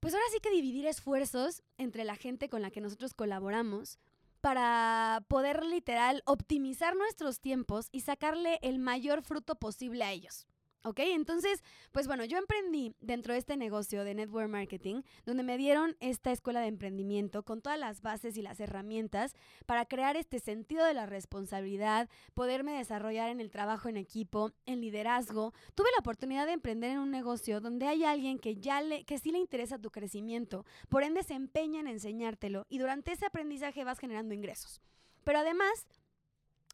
pues 0.01 0.15
ahora 0.15 0.27
sí 0.33 0.39
que 0.41 0.51
dividir 0.51 0.87
esfuerzos 0.87 1.63
entre 1.79 2.05
la 2.05 2.17
gente 2.17 2.49
con 2.49 2.63
la 2.63 2.71
que 2.71 2.81
nosotros 2.81 3.15
colaboramos 3.15 3.99
para 4.47 5.25
poder 5.27 5.65
literal 5.65 6.23
optimizar 6.25 6.95
nuestros 6.95 7.41
tiempos 7.41 7.89
y 7.91 8.03
sacarle 8.03 8.61
el 8.63 8.79
mayor 8.79 9.23
fruto 9.23 9.57
posible 9.57 10.05
a 10.05 10.13
ellos. 10.13 10.47
¿Ok? 10.87 11.01
Entonces, 11.01 11.65
pues 11.91 12.07
bueno, 12.07 12.25
yo 12.25 12.39
emprendí 12.39 12.95
dentro 13.01 13.33
de 13.33 13.41
este 13.41 13.57
negocio 13.57 14.05
de 14.05 14.15
network 14.15 14.49
marketing, 14.49 15.03
donde 15.25 15.43
me 15.43 15.59
dieron 15.59 15.97
esta 15.99 16.31
escuela 16.31 16.61
de 16.61 16.69
emprendimiento 16.69 17.43
con 17.43 17.61
todas 17.61 17.77
las 17.77 18.03
bases 18.03 18.37
y 18.37 18.43
las 18.43 18.61
herramientas 18.61 19.35
para 19.67 19.87
crear 19.87 20.17
este 20.17 20.39
sentido 20.39 20.85
de 20.85 20.95
la 20.95 21.07
responsabilidad, 21.07 22.09
poderme 22.35 22.79
desarrollar 22.79 23.31
en 23.31 23.41
el 23.41 23.51
trabajo 23.51 23.89
en 23.89 23.97
equipo, 23.97 24.53
en 24.65 24.81
liderazgo. 24.81 25.55
Tuve 25.75 25.89
la 25.91 25.99
oportunidad 25.99 26.47
de 26.47 26.53
emprender 26.53 26.93
en 26.93 26.99
un 26.99 27.11
negocio 27.11 27.61
donde 27.61 27.89
hay 27.89 28.05
alguien 28.05 28.39
que 28.39 28.55
ya 28.55 28.81
le, 28.81 29.05
que 29.05 29.19
sí 29.19 29.33
le 29.33 29.39
interesa 29.39 29.81
tu 29.81 29.91
crecimiento, 29.91 30.65
por 30.89 31.03
ende 31.03 31.25
se 31.25 31.35
empeña 31.35 31.81
en 31.81 31.89
enseñártelo 31.89 32.65
y 32.69 32.79
durante 32.79 33.11
ese 33.11 33.27
aprendizaje 33.27 33.83
vas 33.83 33.99
generando 33.99 34.35
ingresos. 34.35 34.81
Pero 35.25 35.41
además, 35.41 35.85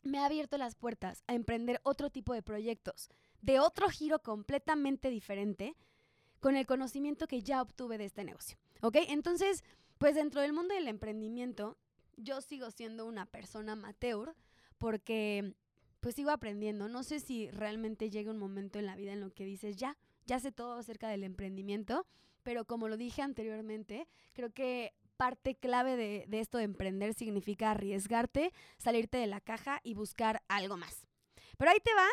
me 0.02 0.18
ha 0.18 0.26
abierto 0.26 0.58
las 0.58 0.74
puertas 0.74 1.22
a 1.26 1.34
emprender 1.34 1.80
otro 1.84 2.10
tipo 2.10 2.34
de 2.34 2.42
proyectos 2.42 3.08
de 3.42 3.60
otro 3.60 3.90
giro 3.90 4.20
completamente 4.20 5.10
diferente 5.10 5.76
con 6.40 6.56
el 6.56 6.66
conocimiento 6.66 7.26
que 7.26 7.42
ya 7.42 7.60
obtuve 7.60 7.98
de 7.98 8.06
este 8.06 8.24
negocio. 8.24 8.56
¿Ok? 8.80 8.96
Entonces, 9.08 9.62
pues 9.98 10.14
dentro 10.14 10.40
del 10.40 10.52
mundo 10.52 10.74
del 10.74 10.88
emprendimiento, 10.88 11.76
yo 12.16 12.40
sigo 12.40 12.70
siendo 12.70 13.06
una 13.06 13.26
persona 13.26 13.72
amateur 13.72 14.34
porque 14.78 15.54
pues 16.00 16.16
sigo 16.16 16.30
aprendiendo. 16.30 16.88
No 16.88 17.02
sé 17.04 17.20
si 17.20 17.50
realmente 17.50 18.10
llega 18.10 18.30
un 18.30 18.38
momento 18.38 18.78
en 18.78 18.86
la 18.86 18.96
vida 18.96 19.12
en 19.12 19.20
lo 19.20 19.30
que 19.30 19.44
dices, 19.44 19.76
ya, 19.76 19.96
ya 20.26 20.40
sé 20.40 20.50
todo 20.50 20.74
acerca 20.74 21.08
del 21.08 21.22
emprendimiento, 21.22 22.06
pero 22.42 22.64
como 22.64 22.88
lo 22.88 22.96
dije 22.96 23.22
anteriormente, 23.22 24.08
creo 24.32 24.50
que 24.50 24.94
parte 25.16 25.54
clave 25.54 25.96
de, 25.96 26.24
de 26.26 26.40
esto 26.40 26.58
de 26.58 26.64
emprender 26.64 27.14
significa 27.14 27.70
arriesgarte, 27.70 28.52
salirte 28.78 29.18
de 29.18 29.28
la 29.28 29.40
caja 29.40 29.80
y 29.84 29.94
buscar 29.94 30.42
algo 30.48 30.76
más. 30.76 31.06
Pero 31.56 31.70
ahí 31.70 31.78
te 31.78 31.94
va 31.94 32.08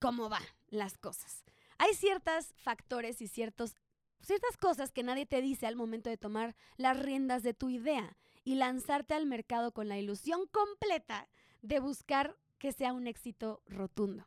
cómo 0.00 0.28
van 0.28 0.42
las 0.70 0.98
cosas. 0.98 1.44
Hay 1.78 1.94
ciertos 1.94 2.52
factores 2.56 3.20
y 3.20 3.28
ciertos, 3.28 3.74
ciertas 4.22 4.56
cosas 4.56 4.92
que 4.92 5.02
nadie 5.02 5.26
te 5.26 5.42
dice 5.42 5.66
al 5.66 5.76
momento 5.76 6.10
de 6.10 6.16
tomar 6.16 6.56
las 6.76 6.98
riendas 6.98 7.42
de 7.42 7.54
tu 7.54 7.68
idea 7.68 8.16
y 8.44 8.54
lanzarte 8.54 9.14
al 9.14 9.26
mercado 9.26 9.72
con 9.72 9.88
la 9.88 9.98
ilusión 9.98 10.46
completa 10.46 11.28
de 11.62 11.80
buscar 11.80 12.36
que 12.58 12.72
sea 12.72 12.92
un 12.92 13.06
éxito 13.06 13.62
rotundo. 13.66 14.26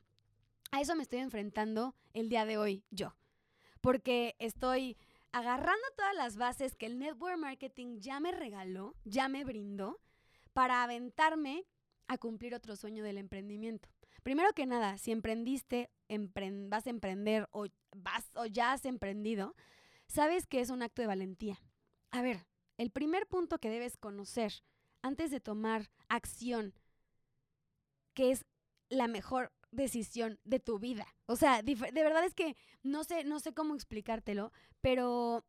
A 0.72 0.82
eso 0.82 0.96
me 0.96 1.04
estoy 1.04 1.20
enfrentando 1.20 1.96
el 2.14 2.30
día 2.30 2.46
de 2.46 2.58
hoy 2.58 2.84
yo, 2.90 3.16
porque 3.82 4.36
estoy 4.40 4.98
agarrando 5.32 5.86
todas 5.96 6.16
las 6.16 6.38
bases 6.38 6.76
que 6.76 6.86
el 6.86 7.00
network 7.00 7.38
marketing 7.38 8.00
ya 8.00 8.20
me 8.20 8.32
regaló, 8.32 8.96
ya 9.04 9.30
me 9.30 9.44
brindó, 9.44 10.00
para 10.54 10.84
aventarme 10.84 11.66
a 12.08 12.18
cumplir 12.18 12.54
otro 12.56 12.76
sueño 12.76 13.04
del 13.04 13.18
emprendimiento. 13.18 13.90
Primero 14.22 14.54
que 14.54 14.66
nada, 14.66 14.98
si 14.98 15.12
emprendiste, 15.12 15.90
vas 16.70 16.88
a 16.88 16.90
emprender 16.90 17.48
o, 17.52 17.68
vas, 17.96 18.32
o 18.36 18.46
ya 18.46 18.74
has 18.74 18.86
emprendido, 18.86 19.56
sabes 20.08 20.48
que 20.48 20.60
es 20.60 20.70
un 20.70 20.82
acto 20.82 21.02
de 21.02 21.08
valentía. 21.08 21.60
A 22.12 22.22
ver, 22.22 22.46
el 22.78 22.92
primer 22.92 23.28
punto 23.28 23.60
que 23.60 23.70
debes 23.70 23.98
conocer 23.98 24.54
antes 25.02 25.32
de 25.32 25.40
tomar 25.40 25.90
acción 26.08 26.74
que 28.14 28.32
es 28.32 28.46
la 28.90 29.08
mejor 29.08 29.52
decisión 29.72 30.40
de 30.44 30.60
tu 30.60 30.80
vida. 30.80 31.08
O 31.26 31.36
sea, 31.36 31.62
de 31.64 31.76
verdad 31.76 32.26
es 32.26 32.36
que 32.36 32.56
no 32.84 33.04
sé, 33.04 33.24
no 33.24 33.40
sé 33.40 33.54
cómo 33.54 33.74
explicártelo, 33.74 34.52
pero 34.82 35.44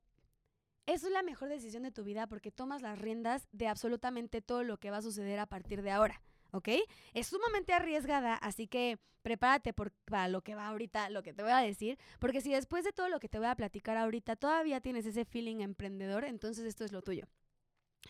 eso 0.87 1.07
es 1.07 1.13
la 1.13 1.23
mejor 1.23 1.49
decisión 1.49 1.83
de 1.83 1.93
tu 1.93 2.05
vida 2.05 2.27
porque 2.27 2.51
tomas 2.51 2.83
las 2.83 2.99
riendas 2.99 3.49
de 3.53 3.69
absolutamente 3.69 4.43
todo 4.43 4.63
lo 4.63 4.79
que 4.79 4.91
va 4.91 4.99
a 4.99 5.03
suceder 5.03 5.39
a 5.39 5.47
partir 5.47 5.83
de 5.83 5.91
ahora. 5.91 6.23
¿Ok? 6.55 6.69
Es 7.13 7.27
sumamente 7.27 7.73
arriesgada, 7.73 8.35
así 8.37 8.69
que 8.69 8.99
prepárate 9.23 9.73
por, 9.73 9.91
para 10.05 10.29
lo 10.29 10.43
que 10.43 10.55
va 10.55 10.69
ahorita, 10.69 11.11
lo 11.11 11.23
que 11.23 11.33
te 11.33 11.43
voy 11.43 11.53
a 11.53 11.59
decir, 11.59 11.99
porque 12.21 12.41
si 12.41 12.53
después 12.53 12.85
de 12.85 12.93
todo 12.93 13.09
lo 13.09 13.19
que 13.19 13.29
te 13.29 13.39
voy 13.39 13.49
a 13.49 13.57
platicar 13.57 13.97
ahorita 13.97 14.37
todavía 14.37 14.81
tienes 14.81 15.05
ese 15.05 15.25
feeling 15.25 15.61
emprendedor, 15.61 16.25
entonces 16.25 16.65
esto 16.65 16.85
es 16.85 16.93
lo 16.93 17.03
tuyo. 17.03 17.27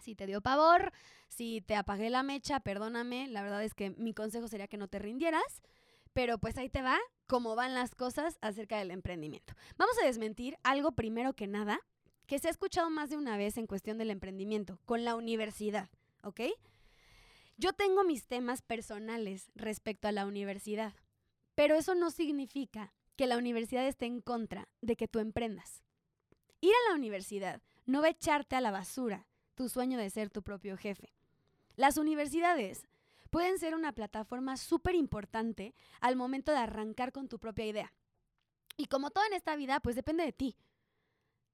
Si 0.03 0.15
te 0.15 0.27
dio 0.27 0.43
pavor, 0.43 0.93
si 1.29 1.61
te 1.63 1.77
apagué 1.77 2.11
la 2.11 2.23
mecha, 2.23 2.61
perdóname, 2.61 3.29
la 3.29 3.43
verdad 3.43 3.63
es 3.63 3.75
que 3.75 3.91
mi 3.91 4.13
consejo 4.13 4.49
sería 4.49 4.69
que 4.69 4.77
no 4.77 4.89
te 4.89 4.99
rindieras, 4.99 5.63
pero 6.13 6.39
pues 6.39 6.59
ahí 6.59 6.69
te 6.69 6.83
va 6.83 6.99
cómo 7.27 7.55
van 7.55 7.75
las 7.75 7.95
cosas 7.95 8.37
acerca 8.43 8.77
del 8.79 8.91
emprendimiento. 8.91 9.55
Vamos 9.79 9.97
a 10.03 10.07
desmentir 10.07 10.59
algo 10.65 10.93
primero 10.93 11.33
que 11.33 11.47
nada 11.47 11.81
que 12.27 12.39
se 12.39 12.49
ha 12.49 12.51
escuchado 12.51 12.91
más 12.91 13.09
de 13.09 13.17
una 13.17 13.37
vez 13.37 13.57
en 13.57 13.67
cuestión 13.67 13.99
del 13.99 14.11
emprendimiento, 14.11 14.81
con 14.85 15.05
la 15.05 15.15
universidad, 15.15 15.89
¿ok? 16.23 16.41
Yo 17.57 17.73
tengo 17.73 18.03
mis 18.03 18.27
temas 18.27 18.63
personales 18.63 19.51
respecto 19.55 20.09
a 20.09 20.13
la 20.13 20.27
universidad, 20.27 20.93
pero 21.55 21.77
eso 21.77 21.95
no 21.95 22.11
significa 22.11 22.93
que 23.17 23.27
la 23.27 23.39
universidad 23.39 23.87
esté 23.87 24.07
en 24.07 24.21
contra 24.21 24.69
de 24.81 24.97
que 24.97 25.07
tú 25.07 25.21
emprendas. 25.21 25.85
Ir 26.61 26.73
a 26.73 26.91
la 26.91 26.97
universidad 26.97 27.63
no 27.87 28.01
va 28.01 28.09
a 28.09 28.11
echarte 28.11 28.57
a 28.57 28.61
la 28.61 28.73
basura 28.73 29.29
tu 29.55 29.69
sueño 29.69 29.99
de 29.99 30.11
ser 30.11 30.31
tu 30.31 30.43
propio 30.43 30.77
jefe. 30.77 31.15
Las 31.77 31.97
universidades 31.97 32.89
pueden 33.31 33.59
ser 33.59 33.75
una 33.75 33.93
plataforma 33.93 34.57
súper 34.57 34.97
importante 34.97 35.75
al 36.01 36.17
momento 36.17 36.51
de 36.51 36.59
arrancar 36.59 37.13
con 37.13 37.29
tu 37.29 37.39
propia 37.39 37.67
idea. 37.67 37.93
Y 38.77 38.87
como 38.87 39.11
todo 39.11 39.25
en 39.27 39.35
esta 39.35 39.55
vida, 39.55 39.79
pues 39.81 39.95
depende 39.95 40.25
de 40.25 40.33
ti. 40.33 40.57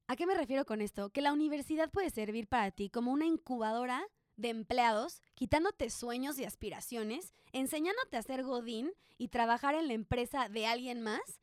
¿A 0.06 0.16
qué 0.16 0.26
me 0.26 0.34
refiero 0.34 0.64
con 0.64 0.80
esto? 0.80 1.10
Que 1.10 1.20
la 1.20 1.32
universidad 1.32 1.90
puede 1.90 2.10
servir 2.10 2.48
para 2.48 2.70
ti 2.70 2.88
como 2.88 3.12
una 3.12 3.26
incubadora 3.26 4.06
de 4.40 4.48
empleados, 4.48 5.22
quitándote 5.34 5.90
sueños 5.90 6.38
y 6.38 6.44
aspiraciones, 6.44 7.32
enseñándote 7.52 8.16
a 8.16 8.22
ser 8.22 8.42
godín 8.42 8.92
y 9.18 9.28
trabajar 9.28 9.74
en 9.74 9.88
la 9.88 9.94
empresa 9.94 10.48
de 10.48 10.66
alguien 10.66 11.00
más, 11.00 11.40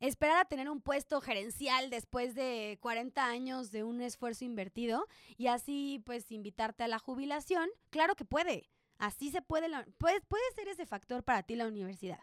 esperar 0.00 0.38
a 0.38 0.44
tener 0.46 0.70
un 0.70 0.80
puesto 0.80 1.20
gerencial 1.20 1.90
después 1.90 2.34
de 2.34 2.78
40 2.80 3.24
años 3.24 3.70
de 3.70 3.84
un 3.84 4.00
esfuerzo 4.00 4.44
invertido 4.44 5.06
y 5.36 5.48
así 5.48 6.02
pues 6.06 6.30
invitarte 6.32 6.84
a 6.84 6.88
la 6.88 6.98
jubilación, 6.98 7.68
claro 7.90 8.16
que 8.16 8.24
puede. 8.24 8.68
Así 8.98 9.30
se 9.30 9.40
puede, 9.40 9.68
puede, 9.98 10.20
puede 10.22 10.42
ser 10.54 10.68
ese 10.68 10.86
factor 10.86 11.22
para 11.22 11.42
ti 11.42 11.54
la 11.54 11.66
universidad. 11.66 12.20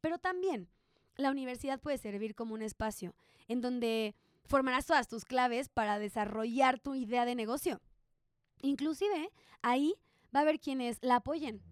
Pero 0.00 0.18
también 0.18 0.68
la 1.16 1.30
universidad 1.30 1.80
puede 1.80 1.98
servir 1.98 2.34
como 2.34 2.54
un 2.54 2.62
espacio 2.62 3.14
en 3.48 3.60
donde 3.60 4.14
formarás 4.44 4.86
todas 4.86 5.08
tus 5.08 5.24
claves 5.24 5.68
para 5.68 5.98
desarrollar 5.98 6.78
tu 6.78 6.94
idea 6.94 7.24
de 7.24 7.34
negocio. 7.34 7.80
Inclusive 8.62 9.30
ahí 9.62 9.94
va 10.34 10.40
a 10.40 10.42
haber 10.42 10.60
quienes 10.60 10.98
la 11.02 11.16
apoyen. 11.16 11.62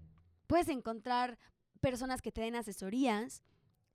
Puedes 0.47 0.69
encontrar 0.69 1.39
personas 1.81 2.23
que 2.23 2.33
te 2.33 2.41
den 2.41 2.57
asesorías, 2.57 3.43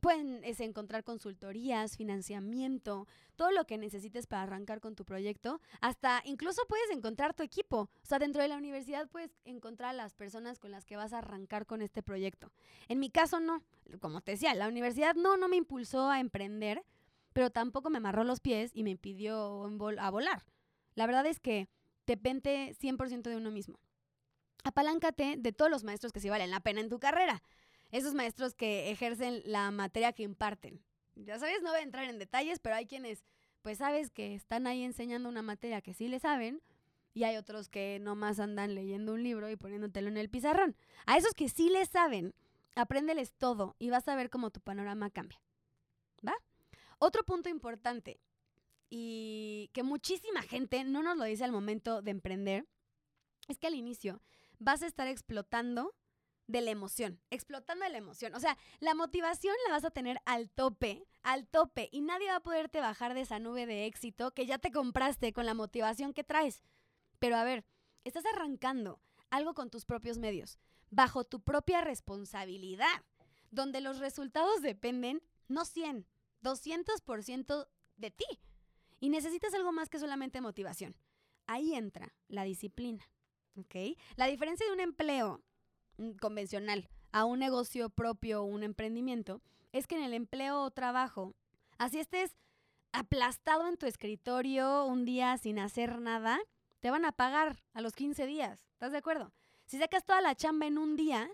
puedes 0.04 0.60
encontrar 0.60 1.06
consultorías, 1.06 1.96
financiamiento, 1.96 3.08
todo 3.38 3.52
lo 3.52 3.66
que 3.66 3.78
necesites 3.78 4.28
para 4.28 4.44
arrancar 4.44 4.82
con 4.82 4.96
tu 4.96 5.06
proyecto. 5.06 5.62
Hasta 5.80 6.22
incluso 6.26 6.62
puedes 6.68 6.92
encontrar 6.92 7.34
tu 7.34 7.42
equipo. 7.42 7.78
O 7.78 8.06
sea, 8.06 8.20
dentro 8.20 8.42
de 8.42 8.50
la 8.50 8.58
universidad 8.58 9.08
puedes 9.10 9.32
encontrar 9.46 9.92
a 9.92 9.94
las 9.94 10.14
personas 10.14 10.60
con 10.60 10.72
las 10.72 10.84
que 10.84 10.98
vas 10.98 11.14
a 11.14 11.20
arrancar 11.20 11.66
con 11.66 11.82
este 11.82 12.04
proyecto. 12.04 12.52
En 12.90 13.00
mi 13.00 13.10
caso 13.10 13.40
no. 13.40 13.64
Como 14.02 14.20
te 14.20 14.34
decía, 14.34 14.54
la 14.56 14.68
universidad 14.68 15.16
no, 15.16 15.38
no 15.38 15.48
me 15.48 15.56
impulsó 15.56 16.10
a 16.10 16.20
emprender, 16.20 16.84
pero 17.32 17.50
tampoco 17.50 17.90
me 17.90 18.00
amarró 18.00 18.26
los 18.26 18.42
pies 18.42 18.72
y 18.74 18.84
me 18.84 18.90
impidió 18.90 19.64
a 20.00 20.10
volar. 20.10 20.44
La 20.96 21.08
verdad 21.08 21.26
es 21.26 21.40
que 21.40 21.70
depende 22.06 22.76
100% 22.80 23.24
de 23.24 23.38
uno 23.38 23.52
mismo. 23.52 23.80
Apaláncate 24.64 25.36
de 25.38 25.52
todos 25.52 25.70
los 25.70 25.84
maestros 25.84 26.14
que 26.14 26.20
sí 26.20 26.30
valen 26.30 26.52
la 26.52 26.62
pena 26.62 26.80
en 26.82 26.90
tu 26.90 27.00
carrera. 27.00 27.44
Esos 27.92 28.14
maestros 28.14 28.56
que 28.56 28.92
ejercen 28.92 29.42
la 29.46 29.70
materia 29.72 30.14
que 30.14 30.24
imparten. 30.24 30.84
Ya 31.16 31.38
sabes, 31.38 31.62
no 31.62 31.70
voy 31.70 31.80
a 31.80 31.84
entrar 31.84 32.10
en 32.10 32.18
detalles, 32.18 32.60
pero 32.60 32.76
hay 32.76 32.88
quienes, 32.88 33.24
pues 33.62 33.78
sabes 33.78 34.10
que 34.10 34.34
están 34.34 34.66
ahí 34.66 34.84
enseñando 34.84 35.30
una 35.30 35.42
materia 35.42 35.82
que 35.82 35.94
sí 35.94 36.08
le 36.08 36.20
saben, 36.20 36.62
y 37.14 37.24
hay 37.24 37.38
otros 37.38 37.70
que 37.70 38.00
nomás 38.00 38.40
andan 38.40 38.74
leyendo 38.74 39.14
un 39.14 39.24
libro 39.24 39.50
y 39.50 39.56
poniéndotelo 39.56 40.08
en 40.08 40.18
el 40.18 40.30
pizarrón. 40.30 40.76
A 41.06 41.18
esos 41.18 41.34
que 41.34 41.50
sí 41.50 41.70
le 41.70 41.86
saben, 41.86 42.34
apréndeles 42.76 43.34
todo 43.34 43.76
y 43.80 43.90
vas 43.90 44.08
a 44.08 44.16
ver 44.16 44.30
cómo 44.30 44.50
tu 44.50 44.60
panorama 44.62 45.10
cambia. 45.12 45.40
¿Va? 46.28 46.34
Otro 46.98 47.24
punto 47.24 47.50
importante, 47.50 48.20
y 48.96 49.72
que 49.74 49.82
muchísima 49.82 50.44
gente 50.44 50.84
no 50.84 51.02
nos 51.02 51.18
lo 51.18 51.24
dice 51.24 51.44
al 51.44 51.52
momento 51.52 52.04
de 52.04 52.12
emprender, 52.12 52.68
es 53.48 53.58
que 53.58 53.66
al 53.66 53.74
inicio 53.74 54.22
vas 54.60 54.84
a 54.84 54.86
estar 54.86 55.08
explotando 55.08 55.96
de 56.46 56.62
la 56.62 56.70
emoción, 56.70 57.20
explotando 57.32 57.86
de 57.86 57.90
la 57.90 57.98
emoción. 57.98 58.36
O 58.36 58.40
sea, 58.40 58.56
la 58.82 58.94
motivación 58.94 59.56
la 59.66 59.74
vas 59.74 59.84
a 59.84 59.90
tener 59.90 60.20
al 60.26 60.52
tope, 60.52 61.08
al 61.24 61.48
tope, 61.48 61.90
y 61.92 62.02
nadie 62.02 62.28
va 62.28 62.36
a 62.36 62.44
poderte 62.44 62.82
bajar 62.82 63.16
de 63.16 63.22
esa 63.22 63.40
nube 63.40 63.66
de 63.66 63.88
éxito 63.88 64.32
que 64.36 64.46
ya 64.46 64.60
te 64.60 64.72
compraste 64.72 65.34
con 65.34 65.48
la 65.48 65.56
motivación 65.56 66.14
que 66.14 66.24
traes. 66.24 66.62
Pero 67.18 67.38
a 67.38 67.44
ver, 67.44 67.66
estás 68.04 68.26
arrancando 68.28 69.02
algo 69.32 69.56
con 69.56 69.72
tus 69.72 69.86
propios 69.86 70.20
medios, 70.20 70.60
bajo 70.92 71.24
tu 71.24 71.42
propia 71.42 71.82
responsabilidad, 71.82 73.04
donde 73.50 73.82
los 73.82 73.98
resultados 73.98 74.62
dependen 74.62 75.24
no 75.48 75.66
100, 75.66 76.06
200% 76.44 77.68
de 77.98 78.12
ti. 78.12 78.26
Y 79.04 79.10
necesitas 79.10 79.54
algo 79.54 79.74
más 79.74 79.90
que 79.90 80.00
solamente 80.00 80.40
motivación. 80.40 80.96
Ahí 81.46 81.76
entra 81.76 82.16
la 82.30 82.46
disciplina. 82.46 83.04
¿Ok? 83.58 83.98
La 84.16 84.28
diferencia 84.28 84.66
de 84.66 84.72
un 84.72 84.80
empleo 84.80 85.42
mm, 85.98 86.12
convencional 86.22 86.88
a 87.12 87.26
un 87.26 87.40
negocio 87.40 87.90
propio 87.90 88.44
o 88.44 88.46
un 88.46 88.64
emprendimiento 88.64 89.42
es 89.74 89.88
que 89.88 89.98
en 89.98 90.04
el 90.04 90.14
empleo 90.14 90.62
o 90.62 90.72
trabajo, 90.72 91.36
así 91.78 92.00
estés 92.00 92.38
aplastado 92.94 93.68
en 93.68 93.76
tu 93.76 93.88
escritorio 93.88 94.86
un 94.86 95.04
día 95.04 95.38
sin 95.38 95.60
hacer 95.60 96.00
nada, 96.00 96.40
te 96.80 96.90
van 96.90 97.04
a 97.04 97.12
pagar 97.12 97.62
a 97.74 97.82
los 97.82 97.92
15 97.96 98.26
días. 98.26 98.62
¿Estás 98.72 98.94
de 98.94 99.00
acuerdo? 99.00 99.34
Si 99.66 99.80
sacas 99.80 100.06
toda 100.06 100.22
la 100.22 100.34
chamba 100.36 100.66
en 100.66 100.78
un 100.78 100.96
día, 100.96 101.30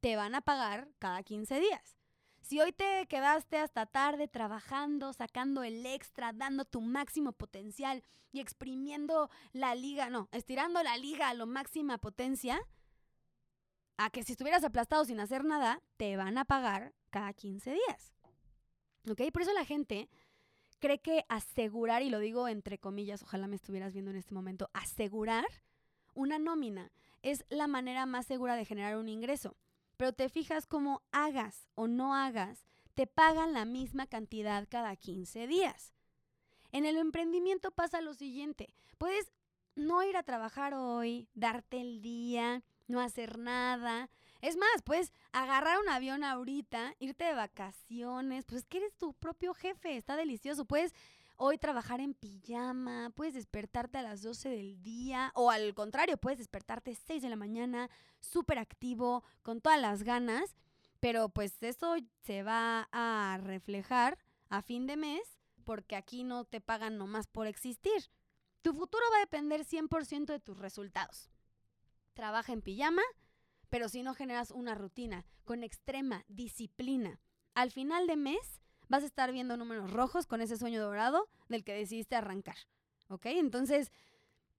te 0.00 0.16
van 0.16 0.34
a 0.34 0.40
pagar 0.40 0.88
cada 0.98 1.22
15 1.22 1.60
días. 1.60 1.96
Si 2.42 2.60
hoy 2.60 2.72
te 2.72 3.06
quedaste 3.08 3.56
hasta 3.56 3.86
tarde 3.86 4.26
trabajando, 4.26 5.12
sacando 5.12 5.62
el 5.62 5.86
extra, 5.86 6.32
dando 6.32 6.64
tu 6.64 6.80
máximo 6.80 7.32
potencial 7.32 8.02
y 8.32 8.40
exprimiendo 8.40 9.30
la 9.52 9.74
liga, 9.74 10.10
no, 10.10 10.28
estirando 10.32 10.82
la 10.82 10.96
liga 10.96 11.28
a 11.28 11.34
lo 11.34 11.46
máxima 11.46 11.98
potencia, 11.98 12.60
a 13.96 14.10
que 14.10 14.24
si 14.24 14.32
estuvieras 14.32 14.64
aplastado 14.64 15.04
sin 15.04 15.20
hacer 15.20 15.44
nada, 15.44 15.80
te 15.96 16.16
van 16.16 16.36
a 16.36 16.44
pagar 16.44 16.92
cada 17.10 17.32
15 17.32 17.74
días. 17.74 18.12
¿Ok? 19.08 19.22
Por 19.32 19.42
eso 19.42 19.52
la 19.52 19.64
gente 19.64 20.08
cree 20.80 20.98
que 20.98 21.24
asegurar, 21.28 22.02
y 22.02 22.10
lo 22.10 22.18
digo 22.18 22.48
entre 22.48 22.78
comillas, 22.78 23.22
ojalá 23.22 23.46
me 23.46 23.56
estuvieras 23.56 23.92
viendo 23.92 24.10
en 24.10 24.16
este 24.16 24.34
momento, 24.34 24.68
asegurar 24.72 25.46
una 26.14 26.40
nómina 26.40 26.90
es 27.22 27.44
la 27.48 27.68
manera 27.68 28.04
más 28.04 28.26
segura 28.26 28.56
de 28.56 28.64
generar 28.64 28.96
un 28.96 29.08
ingreso. 29.08 29.56
Pero 30.02 30.12
te 30.12 30.28
fijas 30.28 30.66
cómo 30.66 31.00
hagas 31.12 31.68
o 31.76 31.86
no 31.86 32.16
hagas, 32.16 32.66
te 32.94 33.06
pagan 33.06 33.52
la 33.52 33.64
misma 33.64 34.08
cantidad 34.08 34.66
cada 34.68 34.96
15 34.96 35.46
días. 35.46 35.94
En 36.72 36.86
el 36.86 36.96
emprendimiento 36.96 37.70
pasa 37.70 38.00
lo 38.00 38.12
siguiente, 38.12 38.74
puedes 38.98 39.30
no 39.76 40.02
ir 40.02 40.16
a 40.16 40.24
trabajar 40.24 40.74
hoy, 40.74 41.28
darte 41.34 41.80
el 41.80 42.02
día, 42.02 42.64
no 42.88 43.00
hacer 43.00 43.38
nada. 43.38 44.10
Es 44.40 44.56
más, 44.56 44.82
puedes 44.84 45.12
agarrar 45.30 45.78
un 45.78 45.88
avión 45.88 46.24
ahorita, 46.24 46.96
irte 46.98 47.22
de 47.22 47.34
vacaciones, 47.34 48.44
pues 48.44 48.62
es 48.62 48.66
que 48.66 48.78
eres 48.78 48.96
tu 48.96 49.14
propio 49.14 49.54
jefe, 49.54 49.96
está 49.96 50.16
delicioso. 50.16 50.64
Puedes 50.64 50.92
hoy 51.36 51.58
trabajar 51.58 52.00
en 52.00 52.14
pijama, 52.14 53.10
puedes 53.14 53.34
despertarte 53.34 53.98
a 53.98 54.02
las 54.02 54.22
12 54.22 54.48
del 54.48 54.82
día 54.82 55.32
o 55.34 55.50
al 55.50 55.74
contrario, 55.74 56.16
puedes 56.16 56.38
despertarte 56.38 56.94
6 56.94 57.22
de 57.22 57.28
la 57.28 57.36
mañana, 57.36 57.90
súper 58.20 58.58
activo, 58.58 59.24
con 59.42 59.60
todas 59.60 59.80
las 59.80 60.02
ganas, 60.02 60.56
pero 61.00 61.28
pues 61.28 61.62
eso 61.62 61.96
se 62.22 62.42
va 62.42 62.88
a 62.92 63.38
reflejar 63.42 64.18
a 64.48 64.62
fin 64.62 64.86
de 64.86 64.96
mes 64.96 65.40
porque 65.64 65.96
aquí 65.96 66.24
no 66.24 66.44
te 66.44 66.60
pagan 66.60 66.98
nomás 66.98 67.26
por 67.26 67.46
existir. 67.46 68.10
Tu 68.62 68.72
futuro 68.72 69.04
va 69.12 69.16
a 69.16 69.20
depender 69.20 69.64
100% 69.64 70.26
de 70.26 70.40
tus 70.40 70.58
resultados. 70.58 71.30
Trabaja 72.14 72.52
en 72.52 72.62
pijama, 72.62 73.02
pero 73.68 73.88
si 73.88 74.02
no 74.02 74.14
generas 74.14 74.50
una 74.50 74.74
rutina 74.74 75.24
con 75.44 75.64
extrema 75.64 76.24
disciplina, 76.28 77.20
al 77.54 77.70
final 77.70 78.06
de 78.06 78.16
mes 78.16 78.61
vas 78.92 79.04
a 79.04 79.06
estar 79.06 79.32
viendo 79.32 79.56
números 79.56 79.90
rojos 79.90 80.26
con 80.26 80.42
ese 80.42 80.58
sueño 80.58 80.82
dorado 80.82 81.26
del 81.48 81.64
que 81.64 81.72
decidiste 81.72 82.14
arrancar. 82.14 82.56
¿Ok? 83.08 83.24
Entonces, 83.24 83.90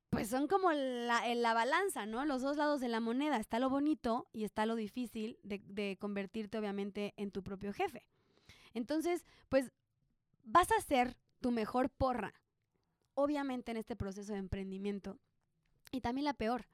pues 0.09 0.27
son 0.27 0.47
como 0.47 0.71
la, 0.71 1.23
la, 1.35 1.53
balanza, 1.53 2.07
¿no? 2.07 2.25
Los 2.25 2.41
dos 2.41 2.57
lados 2.57 2.81
de 2.81 2.89
la 2.89 2.99
moneda. 2.99 3.37
Está 3.37 3.59
lo 3.59 3.69
bonito 3.69 4.27
y 4.33 4.43
está 4.43 4.65
lo 4.65 4.75
difícil 4.75 5.37
de, 5.43 5.97
convertirte, 5.99 6.57
obviamente, 6.57 7.13
en 7.15 7.29
tu 7.29 7.43
propio 7.43 7.73
jefe. 7.73 8.07
Entonces, 8.73 9.23
pues 9.49 9.71
vas 10.43 10.71
a 10.71 10.81
ser 10.81 11.15
tu 11.39 11.51
mejor 11.51 11.91
porra, 11.91 12.33
obviamente, 13.13 13.69
en 13.69 13.77
este 13.77 13.95
proceso 13.95 14.33
de 14.33 14.39
emprendimiento. 14.39 15.19
Y 15.91 16.01
también 16.01 16.25
la 16.25 16.33
peor, 16.33 16.67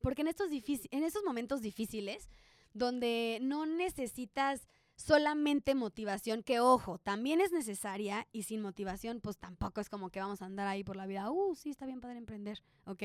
porque 0.00 0.22
en 0.22 0.28
estos, 0.28 0.48
en 0.50 1.04
estos 1.04 1.22
momentos 1.22 1.60
difíciles, 1.60 2.28
donde 2.72 3.38
no 3.42 3.64
necesitas 3.64 4.66
solamente 4.96 5.74
motivación, 5.74 6.42
que 6.42 6.60
ojo, 6.60 6.98
también 6.98 7.40
es 7.40 7.52
necesaria 7.52 8.26
y 8.32 8.44
sin 8.44 8.62
motivación, 8.62 9.20
pues 9.20 9.38
tampoco 9.38 9.80
es 9.80 9.88
como 9.88 10.10
que 10.10 10.20
vamos 10.20 10.42
a 10.42 10.46
andar 10.46 10.66
ahí 10.66 10.82
por 10.82 10.96
la 10.96 11.06
vida, 11.06 11.30
uh, 11.30 11.54
sí, 11.54 11.70
está 11.70 11.86
bien 11.86 12.00
poder 12.00 12.16
emprender, 12.16 12.62
¿ok? 12.86 13.02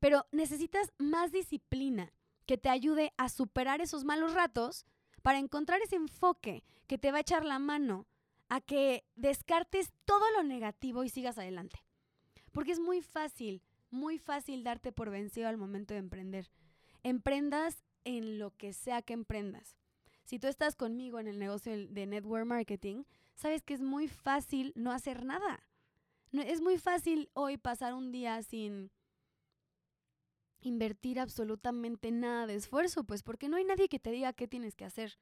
Pero 0.00 0.26
necesitas 0.32 0.92
más 0.98 1.30
disciplina 1.32 2.12
que 2.46 2.56
te 2.56 2.70
ayude 2.70 3.12
a 3.18 3.28
superar 3.28 3.80
esos 3.80 4.04
malos 4.04 4.32
ratos 4.32 4.86
para 5.22 5.38
encontrar 5.38 5.80
ese 5.82 5.96
enfoque 5.96 6.64
que 6.86 6.98
te 6.98 7.12
va 7.12 7.18
a 7.18 7.20
echar 7.20 7.44
la 7.44 7.58
mano 7.58 8.06
a 8.48 8.60
que 8.60 9.04
descartes 9.14 9.92
todo 10.06 10.24
lo 10.36 10.42
negativo 10.42 11.04
y 11.04 11.10
sigas 11.10 11.36
adelante. 11.36 11.84
Porque 12.52 12.72
es 12.72 12.80
muy 12.80 13.02
fácil, 13.02 13.62
muy 13.90 14.18
fácil 14.18 14.64
darte 14.64 14.92
por 14.92 15.10
vencido 15.10 15.48
al 15.48 15.58
momento 15.58 15.92
de 15.92 16.00
emprender. 16.00 16.50
Emprendas 17.02 17.84
en 18.04 18.38
lo 18.38 18.56
que 18.56 18.72
sea 18.72 19.02
que 19.02 19.12
emprendas. 19.12 19.76
Si 20.28 20.38
tú 20.38 20.46
estás 20.46 20.76
conmigo 20.76 21.18
en 21.18 21.26
el 21.26 21.38
negocio 21.38 21.72
de 21.72 22.04
network 22.04 22.44
marketing, 22.44 23.04
sabes 23.34 23.62
que 23.62 23.72
es 23.72 23.80
muy 23.80 24.08
fácil 24.08 24.74
no 24.76 24.92
hacer 24.92 25.24
nada. 25.24 25.66
es 26.32 26.60
muy 26.60 26.76
fácil 26.76 27.30
hoy 27.32 27.56
pasar 27.56 27.94
un 27.94 28.12
día 28.12 28.42
sin 28.42 28.90
invertir 30.60 31.18
absolutamente 31.18 32.10
nada 32.10 32.46
de 32.46 32.56
esfuerzo, 32.56 33.04
pues 33.04 33.22
porque 33.22 33.48
no 33.48 33.56
hay 33.56 33.64
nadie 33.64 33.88
que 33.88 33.98
te 33.98 34.10
diga 34.10 34.34
qué 34.34 34.46
tienes 34.46 34.76
que 34.76 34.84
hacer. 34.84 35.18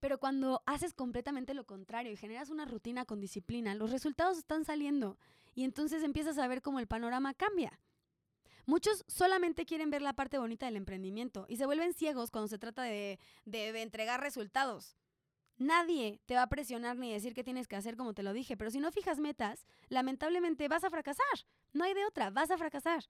Pero 0.00 0.18
cuando 0.18 0.64
haces 0.66 0.92
completamente 0.92 1.54
lo 1.54 1.64
contrario 1.64 2.10
y 2.10 2.16
generas 2.16 2.50
una 2.50 2.64
rutina 2.64 3.04
con 3.04 3.20
disciplina, 3.20 3.76
los 3.76 3.92
resultados 3.92 4.38
están 4.38 4.64
saliendo 4.64 5.20
y 5.54 5.62
entonces 5.62 6.02
empiezas 6.02 6.38
a 6.38 6.48
ver 6.48 6.62
cómo 6.62 6.80
el 6.80 6.88
panorama 6.88 7.32
cambia. 7.32 7.78
Muchos 8.66 9.04
solamente 9.08 9.66
quieren 9.66 9.90
ver 9.90 10.02
la 10.02 10.14
parte 10.14 10.38
bonita 10.38 10.66
del 10.66 10.76
emprendimiento 10.76 11.44
y 11.48 11.56
se 11.56 11.66
vuelven 11.66 11.92
ciegos 11.92 12.30
cuando 12.30 12.48
se 12.48 12.58
trata 12.58 12.82
de, 12.82 13.18
entregar 13.44 14.20
resultados. 14.20 14.96
Nadie 15.56 16.20
te 16.26 16.34
va 16.34 16.42
a 16.42 16.48
presionar 16.48 16.96
ni 16.96 17.12
decir 17.12 17.34
qué 17.34 17.44
tienes 17.44 17.68
que 17.68 17.76
hacer 17.76 17.96
como 17.96 18.14
te 18.14 18.22
lo 18.22 18.32
dije, 18.32 18.56
pero 18.56 18.70
si 18.70 18.80
no 18.80 18.90
fijas 18.90 19.18
metas, 19.18 19.66
lamentablemente 19.88 20.66
vas 20.68 20.82
a 20.82 20.90
fracasar. 20.90 21.24
No 21.72 21.84
hay 21.84 21.94
de 21.94 22.04
otra, 22.06 22.30
vas 22.30 22.50
a 22.50 22.58
fracasar. 22.58 23.04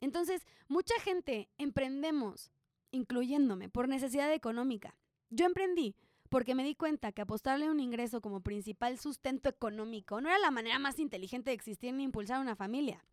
Entonces, 0.00 0.46
mucha 0.66 0.98
gente 1.00 1.48
emprendemos, 1.56 2.50
incluyéndome, 2.90 3.68
por 3.68 3.88
necesidad 3.88 4.32
económica. 4.32 4.96
Yo 5.30 5.46
emprendí 5.46 5.96
porque 6.28 6.54
me 6.54 6.64
di 6.64 6.74
cuenta 6.74 7.12
que 7.12 7.22
apostarle 7.22 7.70
un 7.70 7.80
ingreso 7.80 8.20
como 8.20 8.40
principal 8.40 8.98
sustento 8.98 9.48
económico 9.48 10.20
no 10.20 10.28
era 10.28 10.38
la 10.38 10.50
manera 10.50 10.78
más 10.78 10.98
inteligente 10.98 11.50
de 11.50 11.54
existir 11.54 11.94
ni 11.94 12.02
impulsar 12.02 12.40
una 12.40 12.56
familia. 12.56 13.04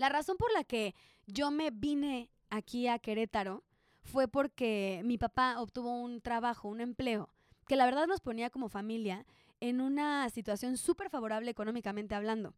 La 0.00 0.08
razón 0.08 0.38
por 0.38 0.50
la 0.52 0.64
que 0.64 0.94
yo 1.26 1.50
me 1.50 1.70
vine 1.70 2.30
aquí 2.48 2.88
a 2.88 2.98
Querétaro 2.98 3.64
fue 4.02 4.28
porque 4.28 5.02
mi 5.04 5.18
papá 5.18 5.60
obtuvo 5.60 5.92
un 5.92 6.22
trabajo, 6.22 6.68
un 6.68 6.80
empleo, 6.80 7.28
que 7.68 7.76
la 7.76 7.84
verdad 7.84 8.06
nos 8.06 8.22
ponía 8.22 8.48
como 8.48 8.70
familia 8.70 9.26
en 9.60 9.82
una 9.82 10.26
situación 10.30 10.78
súper 10.78 11.10
favorable 11.10 11.50
económicamente 11.50 12.14
hablando. 12.14 12.54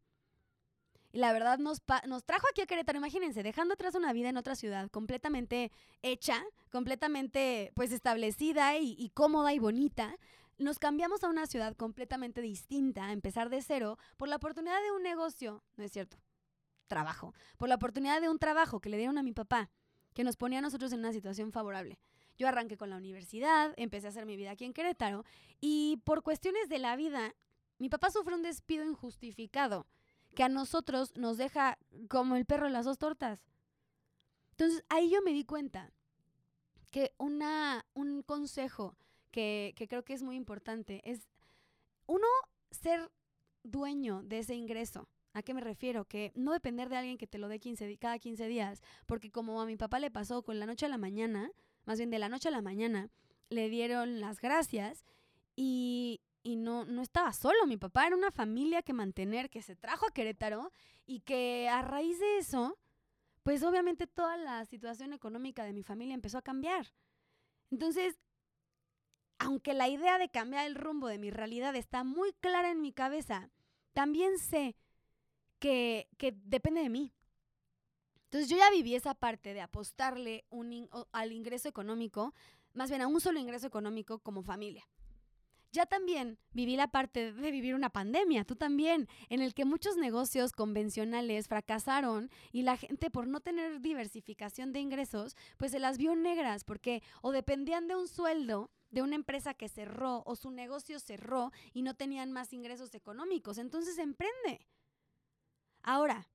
Y 1.10 1.18
la 1.18 1.32
verdad 1.32 1.58
nos, 1.58 1.82
nos 2.06 2.22
trajo 2.22 2.46
aquí 2.48 2.60
a 2.60 2.66
Querétaro, 2.66 2.98
imagínense, 2.98 3.42
dejando 3.42 3.74
atrás 3.74 3.96
una 3.96 4.12
vida 4.12 4.28
en 4.28 4.36
otra 4.36 4.54
ciudad 4.54 4.88
completamente 4.88 5.72
hecha, 6.00 6.44
completamente 6.70 7.72
pues 7.74 7.90
establecida 7.90 8.78
y, 8.78 8.94
y 8.96 9.10
cómoda 9.10 9.52
y 9.52 9.58
bonita. 9.58 10.16
Nos 10.58 10.78
cambiamos 10.78 11.24
a 11.24 11.28
una 11.28 11.48
ciudad 11.48 11.74
completamente 11.74 12.40
distinta, 12.40 13.06
a 13.06 13.12
empezar 13.12 13.50
de 13.50 13.62
cero, 13.62 13.98
por 14.16 14.28
la 14.28 14.36
oportunidad 14.36 14.80
de 14.80 14.92
un 14.92 15.02
negocio, 15.02 15.64
no 15.76 15.82
es 15.82 15.90
cierto, 15.90 16.18
trabajo, 16.92 17.32
por 17.56 17.70
la 17.70 17.76
oportunidad 17.76 18.20
de 18.20 18.28
un 18.28 18.38
trabajo 18.38 18.78
que 18.78 18.90
le 18.90 18.98
dieron 18.98 19.16
a 19.16 19.22
mi 19.22 19.32
papá, 19.32 19.70
que 20.12 20.24
nos 20.24 20.36
ponía 20.36 20.58
a 20.58 20.62
nosotros 20.62 20.92
en 20.92 20.98
una 20.98 21.14
situación 21.14 21.50
favorable. 21.50 21.98
Yo 22.36 22.48
arranqué 22.48 22.76
con 22.76 22.90
la 22.90 22.98
universidad, 22.98 23.72
empecé 23.78 24.08
a 24.08 24.10
hacer 24.10 24.26
mi 24.26 24.36
vida 24.36 24.50
aquí 24.50 24.66
en 24.66 24.74
Querétaro 24.74 25.24
y 25.58 26.02
por 26.04 26.22
cuestiones 26.22 26.68
de 26.68 26.78
la 26.78 26.94
vida, 26.96 27.34
mi 27.78 27.88
papá 27.88 28.10
sufre 28.10 28.34
un 28.34 28.42
despido 28.42 28.84
injustificado 28.84 29.86
que 30.34 30.42
a 30.42 30.50
nosotros 30.50 31.16
nos 31.16 31.38
deja 31.38 31.78
como 32.10 32.36
el 32.36 32.44
perro 32.44 32.66
de 32.66 32.72
las 32.72 32.84
dos 32.84 32.98
tortas. 32.98 33.40
Entonces 34.50 34.84
ahí 34.90 35.08
yo 35.08 35.22
me 35.22 35.32
di 35.32 35.44
cuenta 35.44 35.94
que 36.90 37.14
una, 37.16 37.86
un 37.94 38.22
consejo 38.22 38.98
que, 39.30 39.72
que 39.76 39.88
creo 39.88 40.04
que 40.04 40.12
es 40.12 40.22
muy 40.22 40.36
importante 40.36 41.00
es, 41.10 41.26
uno, 42.06 42.26
ser 42.70 43.10
dueño 43.62 44.22
de 44.24 44.40
ese 44.40 44.54
ingreso. 44.54 45.08
¿A 45.34 45.42
qué 45.42 45.54
me 45.54 45.60
refiero? 45.60 46.04
Que 46.04 46.32
no 46.34 46.52
depender 46.52 46.88
de 46.88 46.96
alguien 46.96 47.18
que 47.18 47.26
te 47.26 47.38
lo 47.38 47.48
dé 47.48 47.58
15, 47.58 47.96
cada 47.98 48.18
15 48.18 48.46
días, 48.48 48.82
porque 49.06 49.30
como 49.30 49.60
a 49.60 49.66
mi 49.66 49.76
papá 49.76 49.98
le 49.98 50.10
pasó 50.10 50.42
con 50.42 50.58
la 50.58 50.66
noche 50.66 50.86
a 50.86 50.88
la 50.90 50.98
mañana, 50.98 51.50
más 51.84 51.98
bien 51.98 52.10
de 52.10 52.18
la 52.18 52.28
noche 52.28 52.48
a 52.48 52.52
la 52.52 52.62
mañana, 52.62 53.10
le 53.48 53.68
dieron 53.68 54.20
las 54.20 54.40
gracias 54.40 55.04
y, 55.56 56.20
y 56.42 56.56
no, 56.56 56.84
no 56.84 57.02
estaba 57.02 57.32
solo. 57.32 57.66
Mi 57.66 57.76
papá 57.76 58.06
era 58.06 58.16
una 58.16 58.30
familia 58.30 58.82
que 58.82 58.92
mantener, 58.92 59.48
que 59.48 59.62
se 59.62 59.76
trajo 59.76 60.06
a 60.06 60.12
Querétaro 60.12 60.70
y 61.06 61.20
que 61.20 61.68
a 61.68 61.82
raíz 61.82 62.18
de 62.18 62.38
eso, 62.38 62.78
pues 63.42 63.62
obviamente 63.62 64.06
toda 64.06 64.36
la 64.36 64.64
situación 64.66 65.12
económica 65.12 65.64
de 65.64 65.72
mi 65.72 65.82
familia 65.82 66.14
empezó 66.14 66.38
a 66.38 66.42
cambiar. 66.42 66.92
Entonces, 67.70 68.18
aunque 69.38 69.72
la 69.72 69.88
idea 69.88 70.18
de 70.18 70.28
cambiar 70.28 70.66
el 70.66 70.74
rumbo 70.74 71.08
de 71.08 71.18
mi 71.18 71.30
realidad 71.30 71.74
está 71.74 72.04
muy 72.04 72.32
clara 72.34 72.70
en 72.70 72.80
mi 72.80 72.92
cabeza, 72.92 73.50
también 73.92 74.38
sé 74.38 74.76
que, 75.62 76.34
depende 76.44 76.82
de 76.82 76.90
mí. 76.90 77.12
Entonces 78.24 78.50
yo 78.50 78.56
ya 78.56 78.70
viví 78.70 78.94
esa 78.94 79.14
parte 79.14 79.54
de 79.54 79.60
apostarle 79.60 80.44
un 80.50 80.88
al 81.12 81.32
ingreso 81.32 81.68
económico, 81.68 82.34
más 82.72 82.90
bien 82.90 83.02
a 83.02 83.06
un 83.06 83.20
solo 83.20 83.38
ingreso 83.38 83.66
económico 83.66 84.18
como 84.18 84.42
familia. 84.42 84.88
Ya 85.70 85.86
también 85.86 86.38
viví 86.52 86.76
la 86.76 86.88
parte 86.88 87.32
de 87.32 87.50
vivir 87.50 87.74
una 87.74 87.90
pandemia, 87.90 88.44
tú 88.44 88.56
también, 88.56 89.08
en 89.30 89.40
el 89.40 89.54
que 89.54 89.64
muchos 89.64 89.96
negocios 89.96 90.52
convencionales 90.52 91.48
fracasaron 91.48 92.28
y 92.50 92.62
la 92.62 92.76
gente 92.76 93.10
por 93.10 93.26
no 93.26 93.40
tener 93.40 93.80
diversificación 93.80 94.72
de 94.72 94.80
ingresos, 94.80 95.34
pues 95.56 95.70
se 95.70 95.78
las 95.78 95.96
vio 95.96 96.14
negras 96.14 96.64
porque 96.64 97.02
o 97.22 97.30
dependían 97.30 97.86
de 97.86 97.96
un 97.96 98.08
sueldo 98.08 98.70
de 98.90 99.00
una 99.00 99.14
empresa 99.14 99.54
que 99.54 99.68
cerró 99.68 100.22
o 100.26 100.36
su 100.36 100.50
negocio 100.50 100.98
cerró 100.98 101.52
y 101.72 101.82
no 101.82 101.94
tenían 101.94 102.32
más 102.32 102.52
ingresos 102.52 102.94
económicos. 102.94 103.56
Entonces 103.58 103.96
emprende. 103.98 104.66
Ahora, 105.82 106.28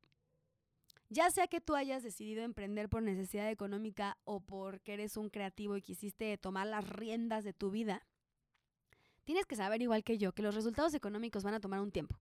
ya 1.10 1.32
sea 1.32 1.48
que 1.48 1.62
tú 1.62 1.76
hayas 1.76 2.04
decidido 2.04 2.44
emprender 2.44 2.90
por 2.90 3.02
necesidad 3.02 3.50
económica 3.50 4.18
o 4.26 4.42
porque 4.42 4.94
eres 4.94 5.16
un 5.16 5.30
creativo 5.30 5.78
y 5.78 5.82
quisiste 5.82 6.38
tomar 6.38 6.68
las 6.68 6.88
riendas 6.88 7.44
de 7.44 7.54
tu 7.54 7.72
vida, 7.72 8.06
tienes 9.24 9.46
que 9.46 9.56
saber 9.56 9.82
igual 9.82 10.04
que 10.04 10.18
yo 10.18 10.34
que 10.34 10.42
los 10.42 10.56
resultados 10.56 10.94
económicos 10.94 11.44
van 11.44 11.54
a 11.54 11.60
tomar 11.60 11.80
un 11.80 11.92
tiempo. 11.92 12.20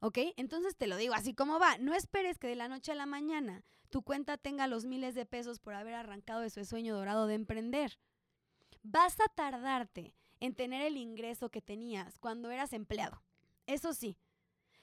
¿Ok? 0.00 0.18
Entonces 0.36 0.76
te 0.76 0.86
lo 0.86 0.96
digo 0.96 1.14
así 1.14 1.34
como 1.34 1.58
va. 1.58 1.76
No 1.78 1.94
esperes 1.94 2.38
que 2.38 2.46
de 2.46 2.54
la 2.54 2.68
noche 2.68 2.92
a 2.92 2.94
la 2.94 3.06
mañana 3.06 3.64
tu 3.90 4.02
cuenta 4.02 4.38
tenga 4.38 4.66
los 4.66 4.86
miles 4.86 5.14
de 5.14 5.26
pesos 5.26 5.58
por 5.58 5.74
haber 5.74 5.94
arrancado 5.94 6.40
de 6.40 6.46
ese 6.46 6.64
sueño 6.64 6.94
dorado 6.94 7.26
de 7.26 7.34
emprender. 7.34 7.98
Vas 8.82 9.20
a 9.20 9.28
tardarte 9.34 10.14
en 10.38 10.54
tener 10.54 10.82
el 10.82 10.96
ingreso 10.96 11.50
que 11.50 11.60
tenías 11.60 12.18
cuando 12.18 12.50
eras 12.50 12.72
empleado. 12.72 13.22
Eso 13.66 13.92
sí. 13.92 14.16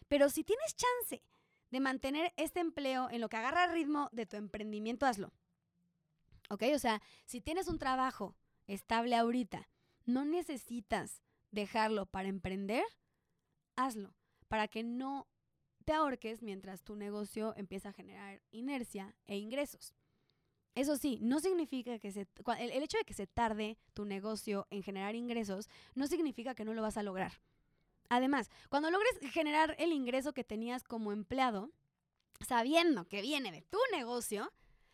Pero 0.08 0.30
si 0.30 0.44
tienes 0.44 0.76
chance 0.76 1.24
de 1.70 1.80
mantener 1.80 2.34
este 2.38 2.60
empleo 2.60 3.10
en 3.10 3.22
lo 3.22 3.30
que 3.30 3.38
agarra 3.38 3.66
el 3.66 3.74
ritmo 3.74 4.10
de 4.12 4.26
tu 4.26 4.38
emprendimiento, 4.38 5.06
hazlo. 5.06 5.32
¿Ok? 6.50 6.64
O 6.74 6.80
sea, 6.80 7.02
si 7.26 7.42
tienes 7.42 7.68
un 7.68 7.78
trabajo 7.78 8.36
estable 8.68 9.16
ahorita, 9.16 9.70
no 10.06 10.26
necesitas 10.26 11.22
dejarlo 11.52 12.06
para 12.06 12.30
emprender, 12.30 12.86
hazlo, 13.76 14.14
para 14.48 14.68
que 14.68 14.84
no 14.84 15.28
te 15.86 15.94
ahorques 15.94 16.42
mientras 16.42 16.84
tu 16.84 16.96
negocio 16.96 17.54
empieza 17.58 17.90
a 17.90 17.94
generar 17.94 18.42
inercia 18.52 19.16
e 19.26 19.38
ingresos. 19.38 19.94
Eso 20.76 20.96
sí, 20.96 21.18
no 21.22 21.40
significa 21.40 21.98
que 21.98 22.12
se, 22.12 22.28
el, 22.60 22.72
el 22.72 22.84
hecho 22.84 22.98
de 22.98 23.04
que 23.04 23.14
se 23.14 23.26
tarde 23.26 23.78
tu 23.94 24.06
negocio 24.06 24.68
en 24.70 24.84
generar 24.84 25.16
ingresos 25.16 25.70
no 25.96 26.08
significa 26.08 26.56
que 26.56 26.66
no 26.66 26.74
lo 26.74 26.82
vas 26.82 26.98
a 26.98 27.04
lograr. 27.04 27.42
Además, 28.10 28.50
cuando 28.70 28.89
logres 28.89 29.17
generar 29.32 29.76
el 29.80 29.91
ingreso 29.91 30.34
que 30.34 30.43
tenías 30.43 30.84
como 30.84 31.12
empleado, 31.12 31.72
sabiendo 32.46 33.08
que 33.08 33.22
viene 33.22 33.52
de 33.52 33.62
tu 33.62 33.80
negocio, 33.91 34.52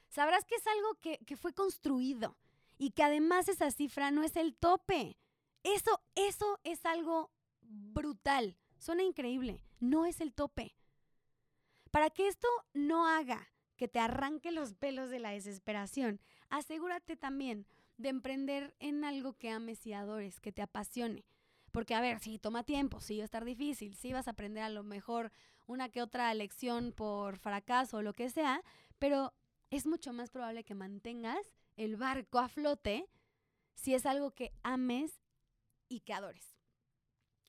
sabrás 0.10 0.45
que 0.45 0.56
es 0.56 0.65
algo 0.67 0.95
que, 1.02 1.38
fue 1.38 1.54
construido 1.54 2.38
y 2.78 2.91
que 2.91 3.04
además 3.04 3.47
esa 3.47 3.71
cifra 3.71 4.12
no 4.12 4.23
es 4.23 4.36
el 4.36 4.56
tope. 4.56 5.17
Eso, 5.63 6.02
eso 6.15 6.60
es 6.63 6.86
algo 6.86 7.32
brutal. 7.62 8.58
Suena 8.78 9.04
increíble. 9.04 9.62
No 9.80 10.06
es 10.06 10.21
el 10.21 10.34
tope. 10.34 10.76
Para 11.91 12.10
que 12.10 12.28
esto 12.28 12.47
no 12.73 13.08
haga 13.08 13.49
que 13.76 13.88
te 13.88 13.99
arranque 13.99 14.52
los 14.52 14.73
pelos 14.73 15.10
de 15.10 15.19
la 15.19 15.32
desesperación, 15.32 16.19
asegúrate 16.49 17.15
también 17.15 17.67
de 17.97 18.10
emprender 18.10 18.76
en 18.80 19.04
algo 19.04 19.34
que 19.34 19.49
ames 19.49 19.86
y 19.86 19.93
adores, 19.93 20.39
que 20.39 20.52
te 20.52 20.62
apasione. 20.62 21.26
Porque, 21.74 21.96
a 21.96 22.02
ver, 22.02 22.20
sí, 22.20 22.38
toma 22.38 22.64
tiempo, 22.64 23.02
sí 23.02 23.18
va 23.18 23.24
a 23.24 23.26
estar 23.26 23.44
difícil, 23.44 23.96
sí 23.96 24.14
vas 24.14 24.28
a 24.28 24.32
aprender 24.32 24.62
a 24.64 24.70
lo 24.70 24.84
mejor 24.84 25.32
una 25.66 25.90
que 25.90 26.04
otra 26.04 26.32
lección 26.36 26.94
por 26.94 27.40
fracaso 27.40 27.98
o 27.98 28.02
lo 28.04 28.14
que 28.14 28.30
sea, 28.30 28.62
pero 29.00 29.34
es 29.72 29.88
mucho 29.88 30.14
más 30.14 30.30
probable 30.30 30.64
que 30.64 30.76
mantengas 30.76 31.52
el 31.76 31.98
barco 31.98 32.38
a 32.38 32.48
flote 32.48 33.10
si 33.74 33.96
es 33.96 34.06
algo 34.06 34.30
que 34.32 34.54
ames 34.62 35.20
y 35.90 36.02
que 36.02 36.14
adores. 36.14 36.56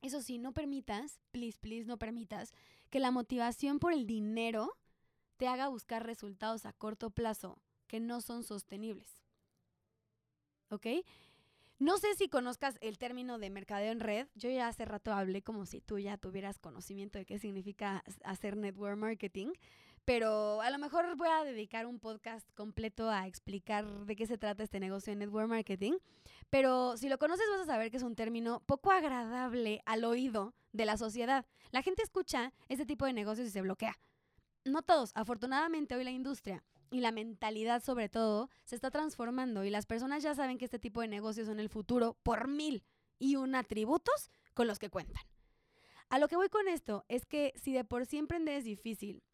Eso 0.00 0.22
sí, 0.22 0.38
no 0.38 0.54
permitas, 0.54 1.20
please, 1.30 1.58
please, 1.58 1.84
no 1.84 1.98
permitas 1.98 2.54
que 2.88 3.00
la 3.00 3.10
motivación 3.10 3.78
por 3.78 3.92
el 3.92 4.06
dinero 4.06 4.72
te 5.36 5.48
haga 5.48 5.68
buscar 5.68 6.06
resultados 6.06 6.64
a 6.64 6.72
corto 6.72 7.10
plazo 7.10 7.60
que 7.88 8.00
no 8.00 8.22
son 8.22 8.42
sostenibles. 8.42 9.22
¿Ok? 10.70 10.86
No 11.80 11.98
sé 11.98 12.14
si 12.14 12.28
conozcas 12.28 12.78
el 12.80 12.98
término 12.98 13.38
de 13.38 13.50
mercadeo 13.50 13.90
en 13.90 13.98
red. 13.98 14.28
Yo 14.36 14.48
ya 14.48 14.68
hace 14.68 14.84
rato 14.84 15.12
hablé 15.12 15.42
como 15.42 15.66
si 15.66 15.80
tú 15.80 15.98
ya 15.98 16.16
tuvieras 16.16 16.58
conocimiento 16.58 17.18
de 17.18 17.26
qué 17.26 17.38
significa 17.38 18.04
hacer 18.22 18.56
network 18.56 18.96
marketing, 18.96 19.48
pero 20.04 20.60
a 20.60 20.70
lo 20.70 20.78
mejor 20.78 21.16
voy 21.16 21.28
a 21.28 21.42
dedicar 21.42 21.86
un 21.86 21.98
podcast 21.98 22.48
completo 22.54 23.10
a 23.10 23.26
explicar 23.26 24.06
de 24.06 24.14
qué 24.14 24.26
se 24.26 24.38
trata 24.38 24.62
este 24.62 24.78
negocio 24.78 25.12
de 25.12 25.16
network 25.16 25.48
marketing. 25.48 25.94
Pero 26.48 26.96
si 26.96 27.08
lo 27.08 27.18
conoces 27.18 27.46
vas 27.50 27.62
a 27.62 27.72
saber 27.72 27.90
que 27.90 27.96
es 27.96 28.04
un 28.04 28.14
término 28.14 28.60
poco 28.66 28.92
agradable 28.92 29.82
al 29.84 30.04
oído 30.04 30.54
de 30.72 30.84
la 30.84 30.96
sociedad. 30.96 31.44
La 31.72 31.82
gente 31.82 32.02
escucha 32.02 32.52
este 32.68 32.86
tipo 32.86 33.04
de 33.04 33.14
negocios 33.14 33.48
y 33.48 33.50
se 33.50 33.62
bloquea. 33.62 33.98
No 34.64 34.82
todos, 34.82 35.10
afortunadamente 35.14 35.96
hoy 35.96 36.04
la 36.04 36.12
industria 36.12 36.62
y 36.94 37.00
la 37.00 37.10
mentalidad 37.10 37.82
sobre 37.82 38.08
todo 38.08 38.48
se 38.62 38.76
está 38.76 38.88
transformando 38.92 39.64
y 39.64 39.70
las 39.70 39.84
personas 39.84 40.22
ya 40.22 40.32
saben 40.36 40.58
que 40.58 40.64
este 40.64 40.78
tipo 40.78 41.00
de 41.00 41.08
negocios 41.08 41.48
son 41.48 41.58
el 41.58 41.68
futuro 41.68 42.16
por 42.22 42.46
mil 42.46 42.84
y 43.18 43.34
un 43.34 43.56
atributos 43.56 44.30
con 44.54 44.68
los 44.68 44.78
que 44.78 44.90
cuentan. 44.90 45.24
A 46.08 46.20
lo 46.20 46.28
que 46.28 46.36
voy 46.36 46.48
con 46.50 46.68
esto 46.68 47.04
es 47.08 47.26
que 47.26 47.52
si 47.56 47.72
de 47.72 47.82
por 47.82 48.06
sí 48.06 48.16
emprender 48.16 48.54
es 48.54 48.64
difícil, 48.64 49.24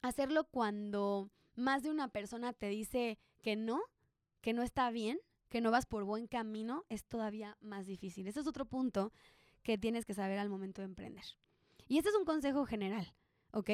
hacerlo 0.00 0.44
cuando 0.44 1.30
más 1.54 1.82
de 1.82 1.90
una 1.90 2.08
persona 2.08 2.54
te 2.54 2.70
dice 2.70 3.18
que 3.42 3.56
no, 3.56 3.82
que 4.40 4.54
no 4.54 4.62
está 4.62 4.90
bien, 4.90 5.20
que 5.50 5.60
no 5.60 5.70
vas 5.70 5.84
por 5.84 6.04
buen 6.04 6.26
camino, 6.26 6.86
es 6.88 7.04
todavía 7.04 7.58
más 7.60 7.84
difícil. 7.84 8.26
Ese 8.26 8.40
es 8.40 8.46
otro 8.46 8.64
punto 8.64 9.12
que 9.62 9.76
tienes 9.76 10.06
que 10.06 10.14
saber 10.14 10.38
al 10.38 10.48
momento 10.48 10.80
de 10.80 10.86
emprender. 10.86 11.24
Y 11.88 11.98
este 11.98 12.08
es 12.08 12.16
un 12.16 12.24
consejo 12.24 12.64
general, 12.64 13.12
¿ok? 13.52 13.70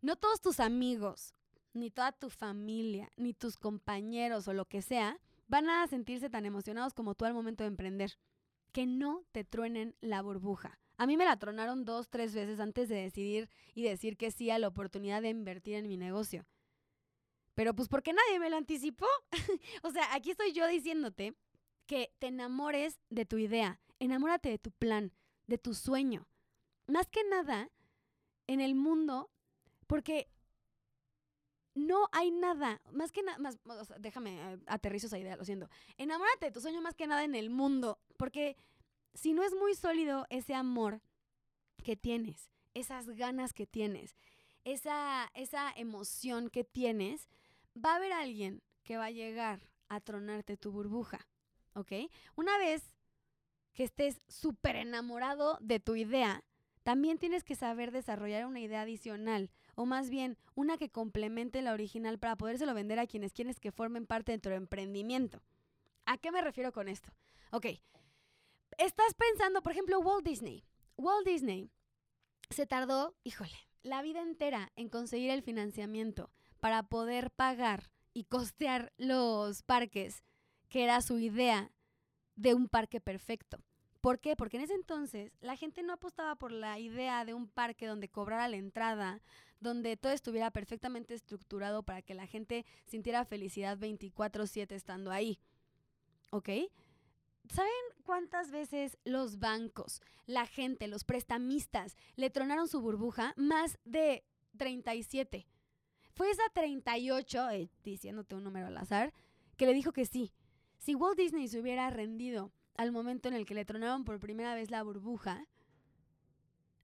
No 0.00 0.16
todos 0.16 0.40
tus 0.40 0.58
amigos 0.58 1.35
ni 1.76 1.90
toda 1.90 2.12
tu 2.12 2.30
familia, 2.30 3.10
ni 3.16 3.34
tus 3.34 3.56
compañeros 3.56 4.48
o 4.48 4.52
lo 4.52 4.64
que 4.64 4.82
sea, 4.82 5.18
van 5.46 5.68
a 5.68 5.86
sentirse 5.86 6.30
tan 6.30 6.46
emocionados 6.46 6.94
como 6.94 7.14
tú 7.14 7.24
al 7.24 7.34
momento 7.34 7.64
de 7.64 7.68
emprender. 7.68 8.18
Que 8.72 8.86
no 8.86 9.24
te 9.32 9.44
truenen 9.44 9.94
la 10.00 10.22
burbuja. 10.22 10.78
A 10.98 11.06
mí 11.06 11.16
me 11.16 11.24
la 11.24 11.38
tronaron 11.38 11.84
dos, 11.84 12.08
tres 12.08 12.34
veces 12.34 12.58
antes 12.60 12.88
de 12.88 12.96
decidir 12.96 13.50
y 13.74 13.82
decir 13.82 14.16
que 14.16 14.30
sí 14.30 14.50
a 14.50 14.58
la 14.58 14.68
oportunidad 14.68 15.22
de 15.22 15.28
invertir 15.28 15.74
en 15.74 15.88
mi 15.88 15.96
negocio. 15.96 16.46
Pero 17.54 17.74
pues 17.74 17.88
porque 17.88 18.12
nadie 18.12 18.38
me 18.38 18.50
lo 18.50 18.56
anticipó. 18.56 19.06
o 19.82 19.90
sea, 19.90 20.14
aquí 20.14 20.30
estoy 20.30 20.52
yo 20.52 20.66
diciéndote 20.66 21.34
que 21.86 22.12
te 22.18 22.28
enamores 22.28 23.00
de 23.10 23.26
tu 23.26 23.38
idea, 23.38 23.80
enamórate 23.98 24.48
de 24.48 24.58
tu 24.58 24.72
plan, 24.72 25.12
de 25.46 25.58
tu 25.58 25.74
sueño. 25.74 26.28
Más 26.86 27.08
que 27.08 27.24
nada, 27.24 27.70
en 28.46 28.60
el 28.60 28.74
mundo, 28.74 29.30
porque 29.86 30.28
no 31.76 32.08
hay 32.10 32.30
nada, 32.30 32.80
más 32.90 33.12
que 33.12 33.22
nada, 33.22 33.38
más, 33.38 33.58
déjame 33.98 34.54
eh, 34.54 34.58
aterrizo 34.66 35.06
esa 35.06 35.18
idea, 35.18 35.36
lo 35.36 35.44
siento. 35.44 35.68
Enamórate 35.98 36.46
de 36.46 36.52
tu 36.52 36.60
sueño 36.60 36.80
más 36.80 36.94
que 36.94 37.06
nada 37.06 37.22
en 37.22 37.34
el 37.34 37.50
mundo, 37.50 38.00
porque 38.16 38.56
si 39.14 39.34
no 39.34 39.44
es 39.44 39.54
muy 39.54 39.74
sólido 39.74 40.26
ese 40.30 40.54
amor 40.54 41.02
que 41.84 41.94
tienes, 41.94 42.50
esas 42.72 43.10
ganas 43.10 43.52
que 43.52 43.66
tienes, 43.66 44.16
esa, 44.64 45.30
esa 45.34 45.70
emoción 45.76 46.48
que 46.48 46.64
tienes, 46.64 47.28
va 47.76 47.92
a 47.92 47.96
haber 47.96 48.12
alguien 48.12 48.62
que 48.82 48.96
va 48.96 49.06
a 49.06 49.10
llegar 49.10 49.60
a 49.88 50.00
tronarte 50.00 50.56
tu 50.56 50.72
burbuja, 50.72 51.28
¿ok? 51.74 51.92
Una 52.36 52.56
vez 52.56 52.90
que 53.74 53.84
estés 53.84 54.22
súper 54.28 54.76
enamorado 54.76 55.58
de 55.60 55.78
tu 55.78 55.94
idea, 55.94 56.42
también 56.82 57.18
tienes 57.18 57.44
que 57.44 57.54
saber 57.54 57.92
desarrollar 57.92 58.46
una 58.46 58.60
idea 58.60 58.82
adicional 58.82 59.50
o 59.76 59.86
más 59.86 60.10
bien 60.10 60.36
una 60.54 60.76
que 60.76 60.90
complemente 60.90 61.62
la 61.62 61.72
original 61.72 62.18
para 62.18 62.36
podérselo 62.36 62.74
vender 62.74 62.98
a 62.98 63.06
quienes 63.06 63.32
quieres 63.32 63.60
que 63.60 63.70
formen 63.70 64.06
parte 64.06 64.32
de 64.32 64.38
tu 64.38 64.48
emprendimiento. 64.48 65.40
¿A 66.06 66.18
qué 66.18 66.32
me 66.32 66.40
refiero 66.42 66.72
con 66.72 66.88
esto? 66.88 67.12
Ok, 67.52 67.66
estás 68.78 69.14
pensando, 69.14 69.62
por 69.62 69.72
ejemplo, 69.72 70.00
Walt 70.00 70.24
Disney. 70.24 70.64
Walt 70.96 71.26
Disney 71.26 71.70
se 72.50 72.66
tardó, 72.66 73.14
híjole, 73.22 73.56
la 73.82 74.02
vida 74.02 74.22
entera 74.22 74.72
en 74.76 74.88
conseguir 74.88 75.30
el 75.30 75.42
financiamiento 75.42 76.30
para 76.60 76.82
poder 76.82 77.30
pagar 77.30 77.92
y 78.14 78.24
costear 78.24 78.92
los 78.96 79.62
parques, 79.62 80.24
que 80.68 80.84
era 80.84 81.00
su 81.02 81.18
idea 81.18 81.70
de 82.34 82.54
un 82.54 82.68
parque 82.68 83.00
perfecto. 83.00 83.58
¿Por 84.06 84.20
qué? 84.20 84.36
Porque 84.36 84.56
en 84.56 84.62
ese 84.62 84.74
entonces 84.74 85.32
la 85.40 85.56
gente 85.56 85.82
no 85.82 85.94
apostaba 85.94 86.36
por 86.36 86.52
la 86.52 86.78
idea 86.78 87.24
de 87.24 87.34
un 87.34 87.48
parque 87.48 87.88
donde 87.88 88.08
cobrara 88.08 88.46
la 88.46 88.54
entrada, 88.54 89.20
donde 89.58 89.96
todo 89.96 90.12
estuviera 90.12 90.52
perfectamente 90.52 91.12
estructurado 91.12 91.82
para 91.82 92.02
que 92.02 92.14
la 92.14 92.28
gente 92.28 92.64
sintiera 92.84 93.24
felicidad 93.24 93.76
24/7 93.76 94.76
estando 94.76 95.10
ahí. 95.10 95.40
¿Ok? 96.30 96.50
¿Saben 97.52 97.72
cuántas 98.04 98.52
veces 98.52 98.96
los 99.02 99.40
bancos, 99.40 100.00
la 100.26 100.46
gente, 100.46 100.86
los 100.86 101.02
prestamistas 101.02 101.96
le 102.14 102.30
tronaron 102.30 102.68
su 102.68 102.80
burbuja? 102.80 103.34
Más 103.36 103.76
de 103.84 104.22
37. 104.56 105.48
Fue 106.12 106.30
esa 106.30 106.44
38, 106.54 107.50
eh, 107.50 107.70
diciéndote 107.82 108.36
un 108.36 108.44
número 108.44 108.68
al 108.68 108.76
azar, 108.76 109.12
que 109.56 109.66
le 109.66 109.74
dijo 109.74 109.92
que 109.92 110.06
sí. 110.06 110.32
Si 110.78 110.94
Walt 110.94 111.18
Disney 111.18 111.48
se 111.48 111.58
hubiera 111.58 111.90
rendido 111.90 112.52
al 112.78 112.92
momento 112.92 113.28
en 113.28 113.34
el 113.34 113.46
que 113.46 113.54
le 113.54 113.64
tronaron 113.64 114.04
por 114.04 114.20
primera 114.20 114.54
vez 114.54 114.70
la 114.70 114.82
burbuja, 114.82 115.46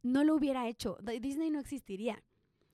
no 0.02 0.24
lo 0.24 0.35
hubiera 0.35 0.68
hecho. 0.68 0.98
Disney 1.20 1.50
no 1.50 1.61
existiría. 1.61 2.22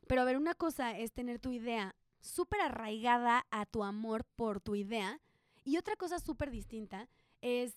Pero 0.06 0.22
a 0.22 0.24
ver, 0.24 0.36
una 0.36 0.54
cosa 0.54 0.96
es 0.96 1.12
tener 1.12 1.38
tu 1.38 1.52
idea 1.52 1.94
súper 2.20 2.60
arraigada 2.60 3.46
a 3.50 3.66
tu 3.66 3.84
amor 3.84 4.24
por 4.24 4.60
tu 4.60 4.74
idea 4.74 5.20
y 5.64 5.76
otra 5.76 5.96
cosa 5.96 6.18
súper 6.18 6.50
distinta 6.50 7.08
es 7.42 7.76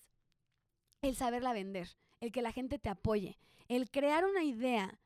el 1.01 1.15
saberla 1.15 1.54
vender, 1.54 1.89
el 2.19 2.32
que 2.32 2.41
la 2.41 2.51
gente 2.51 2.80
te 2.80 2.89
apoye, 2.89 3.38
el 3.67 3.89
crear 3.89 4.25
una 4.25 4.43
idea 4.43 4.99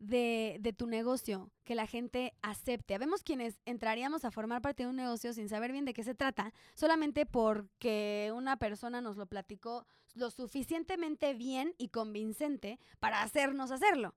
de, 0.00 0.56
de, 0.60 0.72
tu 0.72 0.86
negocio 0.86 1.50
que 1.62 1.74
la 1.74 1.86
gente 1.86 2.34
acepte. 2.42 2.94
Habemos 2.94 3.22
quienes 3.22 3.60
entraríamos 3.64 4.24
a 4.24 4.30
formar 4.30 4.62
parte 4.62 4.82
de 4.82 4.88
un 4.88 4.96
negocio 4.96 5.32
sin 5.32 5.48
saber 5.48 5.70
bien 5.70 5.84
de 5.84 5.94
qué 5.94 6.02
se 6.02 6.14
trata, 6.14 6.52
solamente 6.74 7.26
porque 7.26 8.32
una 8.34 8.56
persona 8.56 9.00
nos 9.00 9.16
lo 9.16 9.26
platicó 9.26 9.86
lo 10.14 10.30
suficientemente 10.30 11.34
bien 11.34 11.74
y 11.78 11.88
convincente 11.88 12.80
para 12.98 13.22
hacernos 13.22 13.70
hacerlo. 13.70 14.14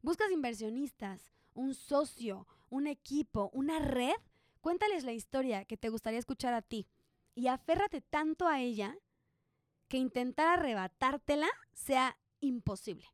Buscas 0.00 0.30
inversionistas, 0.30 1.32
un 1.54 1.74
socio, 1.74 2.46
un 2.68 2.86
equipo, 2.86 3.50
una 3.52 3.78
red, 3.78 4.16
cuéntales 4.60 5.04
la 5.04 5.12
historia 5.12 5.64
que 5.64 5.76
te 5.76 5.88
gustaría 5.88 6.18
escuchar 6.18 6.54
a 6.54 6.62
ti 6.62 6.86
y 7.34 7.48
aférrate 7.48 8.00
tanto 8.00 8.48
a 8.48 8.60
ella 8.60 8.96
que 9.88 9.98
intentar 9.98 10.58
arrebatártela 10.58 11.48
sea 11.72 12.18
imposible. 12.40 13.06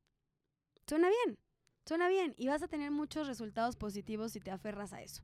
Suena 0.87 1.09
bien, 1.09 1.39
suena 1.85 2.09
bien 2.09 2.35
y 2.37 2.49
vas 2.49 2.63
a 2.63 2.69
tener 2.69 2.91
muchos 2.91 3.27
resultados 3.27 3.77
positivos 3.77 4.33
si 4.33 4.41
te 4.41 4.51
aferras 4.51 4.93
a 4.93 5.03
eso. 5.03 5.23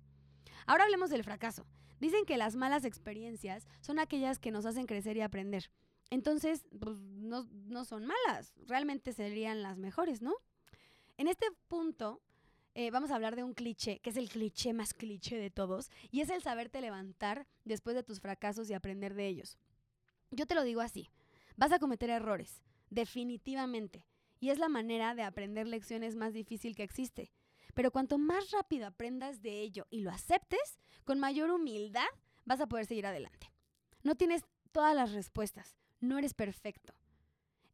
Ahora 0.67 0.85
hablemos 0.85 1.11
del 1.11 1.25
fracaso. 1.25 1.67
Dicen 2.01 2.25
que 2.25 2.37
las 2.37 2.55
malas 2.55 2.85
experiencias 2.85 3.67
son 3.81 3.99
aquellas 3.99 4.39
que 4.39 4.51
nos 4.51 4.67
hacen 4.67 4.87
crecer 4.87 5.17
y 5.17 5.23
aprender. 5.23 5.71
Entonces, 6.11 6.67
pues 6.81 6.99
no, 6.99 7.47
no 7.67 7.85
son 7.85 8.07
malas, 8.07 8.55
realmente 8.67 9.13
serían 9.13 9.63
las 9.63 9.79
mejores, 9.79 10.23
¿no? 10.23 10.35
En 11.19 11.29
este 11.29 11.47
punto, 11.67 12.23
eh, 12.75 12.91
vamos 12.91 13.11
a 13.11 13.17
hablar 13.17 13.37
de 13.37 13.45
un 13.45 13.53
cliché, 13.53 13.99
que 13.99 14.11
es 14.11 14.17
el 14.17 14.29
cliché 14.29 14.73
más 14.73 14.95
cliché 14.95 15.37
de 15.37 15.51
todos, 15.51 15.91
y 16.11 16.21
es 16.21 16.31
el 16.31 16.43
saberte 16.43 16.81
levantar 16.81 17.47
después 17.65 17.95
de 17.95 18.05
tus 18.05 18.21
fracasos 18.21 18.71
y 18.71 18.75
aprender 18.75 19.15
de 19.15 19.27
ellos. 19.27 19.59
Yo 20.31 20.47
te 20.47 20.55
lo 20.55 20.63
digo 20.63 20.81
así, 20.81 21.11
vas 21.57 21.73
a 21.73 21.79
cometer 21.79 22.09
errores, 22.09 22.63
definitivamente, 22.89 24.07
y 24.41 24.51
es 24.51 24.59
la 24.59 24.69
manera 24.69 25.15
de 25.15 25.23
aprender 25.23 25.67
lecciones 25.67 26.17
más 26.17 26.33
difícil 26.33 26.75
que 26.75 26.83
existe. 26.83 27.33
Pero 27.75 27.91
cuanto 27.91 28.19
más 28.19 28.51
rápido 28.51 28.87
aprendas 28.87 29.43
de 29.43 29.61
ello 29.61 29.87
y 29.91 30.01
lo 30.01 30.11
aceptes, 30.11 30.79
con 31.05 31.19
mayor 31.19 31.51
humildad 31.51 32.09
vas 32.45 32.61
a 32.61 32.67
poder 32.67 32.87
seguir 32.87 33.07
adelante. 33.07 33.53
No 34.03 34.15
tienes 34.15 34.45
todas 34.73 34.95
las 34.95 35.13
respuestas, 35.13 35.77
no 36.01 36.19
eres 36.19 36.35
perfecto. 36.35 36.95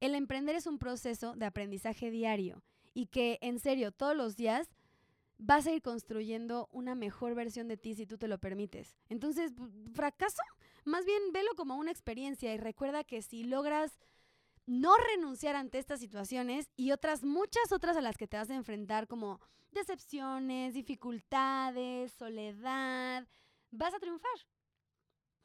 El 0.00 0.14
emprender 0.14 0.56
es 0.56 0.66
un 0.66 0.78
proceso 0.78 1.34
de 1.36 1.46
aprendizaje 1.46 2.10
diario 2.10 2.62
y 2.92 3.06
que, 3.06 3.38
en 3.40 3.58
serio, 3.58 3.92
todos 3.92 4.16
los 4.16 4.36
días 4.36 4.68
vas 5.38 5.66
a 5.66 5.72
ir 5.72 5.82
construyendo 5.82 6.68
una 6.72 6.94
mejor 6.94 7.34
versión 7.34 7.68
de 7.68 7.76
ti 7.76 7.94
si 7.94 8.06
tú 8.06 8.18
te 8.18 8.28
lo 8.28 8.38
permites. 8.38 8.96
Entonces, 9.08 9.52
fracaso, 9.94 10.42
más 10.84 11.04
bien 11.04 11.32
velo 11.32 11.50
como 11.56 11.76
una 11.76 11.90
experiencia 11.90 12.54
y 12.54 12.58
recuerda 12.58 13.04
que 13.04 13.22
si 13.22 13.44
logras 13.44 13.98
no 14.66 14.96
renunciar 14.96 15.56
ante 15.56 15.78
estas 15.78 16.00
situaciones 16.00 16.70
y 16.76 16.92
otras, 16.92 17.22
muchas 17.22 17.72
otras 17.72 17.96
a 17.96 18.00
las 18.00 18.16
que 18.16 18.26
te 18.26 18.36
vas 18.36 18.50
a 18.50 18.54
enfrentar 18.54 19.06
como 19.06 19.40
decepciones, 19.72 20.74
dificultades, 20.74 22.12
soledad, 22.12 23.26
vas 23.70 23.94
a 23.94 23.98
triunfar. 23.98 24.38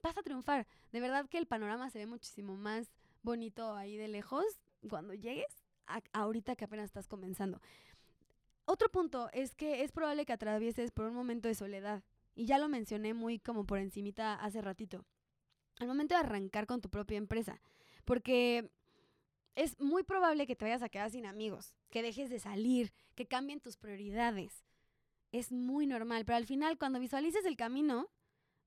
Vas 0.02 0.18
a 0.18 0.24
triunfar. 0.24 0.68
De 0.92 1.00
verdad 1.02 1.28
que 1.28 1.38
el 1.38 1.48
panorama 1.48 1.90
se 1.90 2.00
ve 2.00 2.06
muchísimo 2.06 2.56
más 2.56 2.94
bonito 3.22 3.76
ahí 3.76 3.98
de 3.98 4.08
lejos 4.08 4.46
cuando 4.90 5.14
llegues 5.14 5.64
a 5.88 6.02
ahorita 6.14 6.56
que 6.56 6.66
apenas 6.66 6.86
estás 6.86 7.08
comenzando. 7.08 7.60
Otro 8.66 8.90
punto 8.90 9.30
es 9.34 9.56
que 9.56 9.84
es 9.84 9.92
probable 9.92 10.26
que 10.26 10.34
atravieses 10.34 10.92
por 10.92 11.06
un 11.06 11.16
momento 11.16 11.48
de 11.48 11.56
soledad. 11.56 12.04
Y 12.36 12.46
ya 12.46 12.60
lo 12.60 12.70
mencioné 12.70 13.14
muy 13.14 13.40
como 13.40 13.66
por 13.66 13.80
encimita 13.80 14.36
hace 14.36 14.62
ratito. 14.62 15.06
Al 15.80 15.88
momento 15.88 16.14
de 16.14 16.22
arrancar 16.22 16.68
con 16.68 16.80
tu 16.80 16.90
propia 16.90 17.18
empresa. 17.18 17.60
Porque 18.06 18.72
es 19.56 19.80
muy 19.80 20.04
probable 20.04 20.48
que 20.48 20.56
te 20.56 20.66
vayas 20.66 20.82
a 20.82 20.90
quedar 20.90 21.12
sin 21.12 21.26
amigos, 21.26 21.74
que 21.90 22.02
dejes 22.02 22.30
de 22.30 22.40
salir, 22.40 22.94
que 23.16 23.28
cambien 23.28 23.60
tus 23.60 23.78
prioridades. 23.78 24.66
Es 25.32 25.52
muy 25.52 25.86
normal, 25.86 26.26
pero 26.26 26.38
al 26.38 26.46
final 26.46 26.78
cuando 26.78 27.00
visualices 27.00 27.46
el 27.46 27.58
camino, 27.58 28.10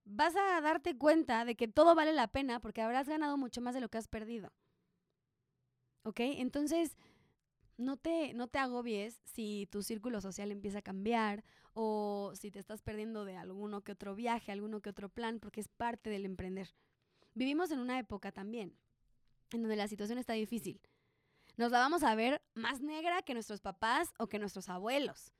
vas 0.05 0.35
a 0.37 0.61
darte 0.61 0.97
cuenta 0.97 1.45
de 1.45 1.55
que 1.57 1.69
todo 1.69 1.95
vale 1.95 2.13
la 2.13 2.29
pena 2.29 2.61
porque 2.61 2.83
habrás 2.83 3.09
ganado 3.09 3.37
mucho 3.37 3.61
más 3.61 3.75
de 3.75 3.81
lo 3.81 3.89
que 3.89 3.99
has 3.99 4.09
perdido. 4.09 4.53
¿Ok? 6.05 6.21
Entonces, 6.21 6.97
no 7.77 7.97
te, 7.97 8.35
no 8.35 8.49
te 8.49 8.59
agobies 8.59 9.21
si 9.25 9.69
tu 9.71 9.83
círculo 9.83 10.21
social 10.21 10.51
empieza 10.51 10.79
a 10.79 10.83
cambiar 10.83 11.45
o 11.75 12.33
si 12.35 12.51
te 12.51 12.59
estás 12.59 12.83
perdiendo 12.83 13.25
de 13.25 13.37
alguno 13.37 13.83
que 13.83 13.93
otro 13.93 14.15
viaje, 14.15 14.53
alguno 14.53 14.81
que 14.81 14.91
otro 14.91 15.09
plan, 15.09 15.41
porque 15.41 15.61
es 15.61 15.69
parte 15.69 16.11
del 16.11 16.25
emprender. 16.25 16.75
Vivimos 17.35 17.71
en 17.71 17.79
una 17.79 17.99
época 17.99 18.31
también 18.31 18.77
en 19.57 19.63
donde 19.63 19.77
la 19.77 19.89
situación 19.89 20.19
está 20.19 20.33
difícil. 20.33 20.81
Nos 21.57 21.71
la 21.71 21.79
vamos 21.79 22.03
a 22.03 22.15
ver 22.15 22.43
más 22.55 22.81
negra 22.81 23.23
que 23.23 23.35
nuestros 23.35 23.61
papás 23.61 24.13
o 24.19 24.29
que 24.29 24.39
nuestros 24.39 24.69
abuelos. 24.69 25.33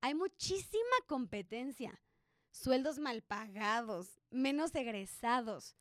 Hay 0.00 0.14
muchísima 0.14 0.96
competencia, 1.06 2.02
sueldos 2.50 2.98
mal 2.98 3.22
pagados, 3.22 4.20
menos 4.30 4.74
egresados. 4.74 5.76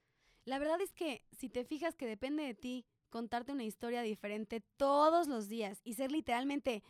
La 0.46 0.60
verdad 0.60 0.80
es 0.82 0.94
que 0.94 1.26
si 1.32 1.50
te 1.50 1.66
fijas 1.66 1.96
que 1.96 2.06
depende 2.06 2.44
de 2.44 2.54
ti 2.54 2.86
contarte 3.10 3.52
una 3.52 3.64
historia 3.64 4.02
diferente 4.02 4.62
todos 4.78 5.28
los 5.28 5.50
días 5.50 5.82
y 5.84 5.96
ser 5.96 6.12
literalmente 6.12 6.84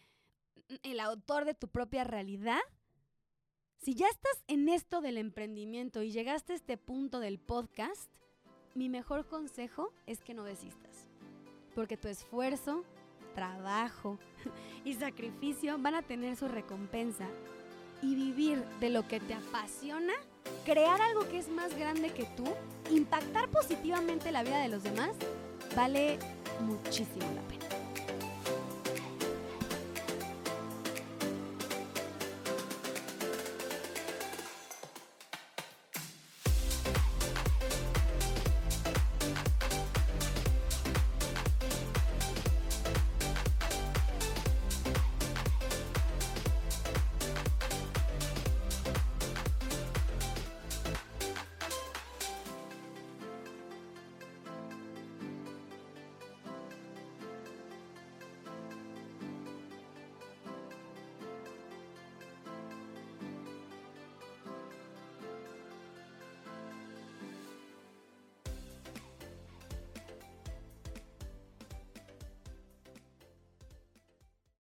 el 0.84 1.00
autor 1.00 1.46
de 1.46 1.54
tu 1.54 1.70
propia 1.70 2.04
realidad, 2.04 2.60
si 3.78 3.96
ya 3.96 4.08
estás 4.08 4.44
en 4.48 4.70
esto 4.70 5.02
del 5.02 5.18
emprendimiento 5.18 6.04
y 6.04 6.12
llegaste 6.12 6.54
a 6.54 6.56
este 6.56 6.78
punto 6.78 7.20
del 7.20 7.40
podcast, 7.40 8.12
mi 8.76 8.90
mejor 8.90 9.26
consejo 9.26 9.92
es 10.08 10.20
que 10.22 10.34
no 10.34 10.44
desistas. 10.44 11.08
Porque 11.76 11.98
tu 11.98 12.08
esfuerzo, 12.08 12.84
trabajo 13.36 14.18
y 14.86 14.94
sacrificio 14.94 15.78
van 15.78 15.96
a 15.96 16.02
tener 16.02 16.36
su 16.36 16.48
recompensa. 16.48 17.28
Y 18.02 18.16
vivir 18.16 18.64
de 18.80 18.90
lo 18.90 19.08
que 19.08 19.20
te 19.20 19.36
apasiona, 19.36 20.14
crear 20.66 21.00
algo 21.02 21.28
que 21.30 21.38
es 21.38 21.50
más 21.50 21.78
grande 21.78 22.12
que 22.12 22.26
tú, 22.36 22.46
impactar 22.90 23.48
positivamente 23.50 24.32
la 24.32 24.44
vida 24.44 24.60
de 24.60 24.70
los 24.70 24.82
demás, 24.82 25.12
vale 25.76 26.18
muchísimo 26.62 27.28
la 27.36 27.42
pena. 27.48 27.81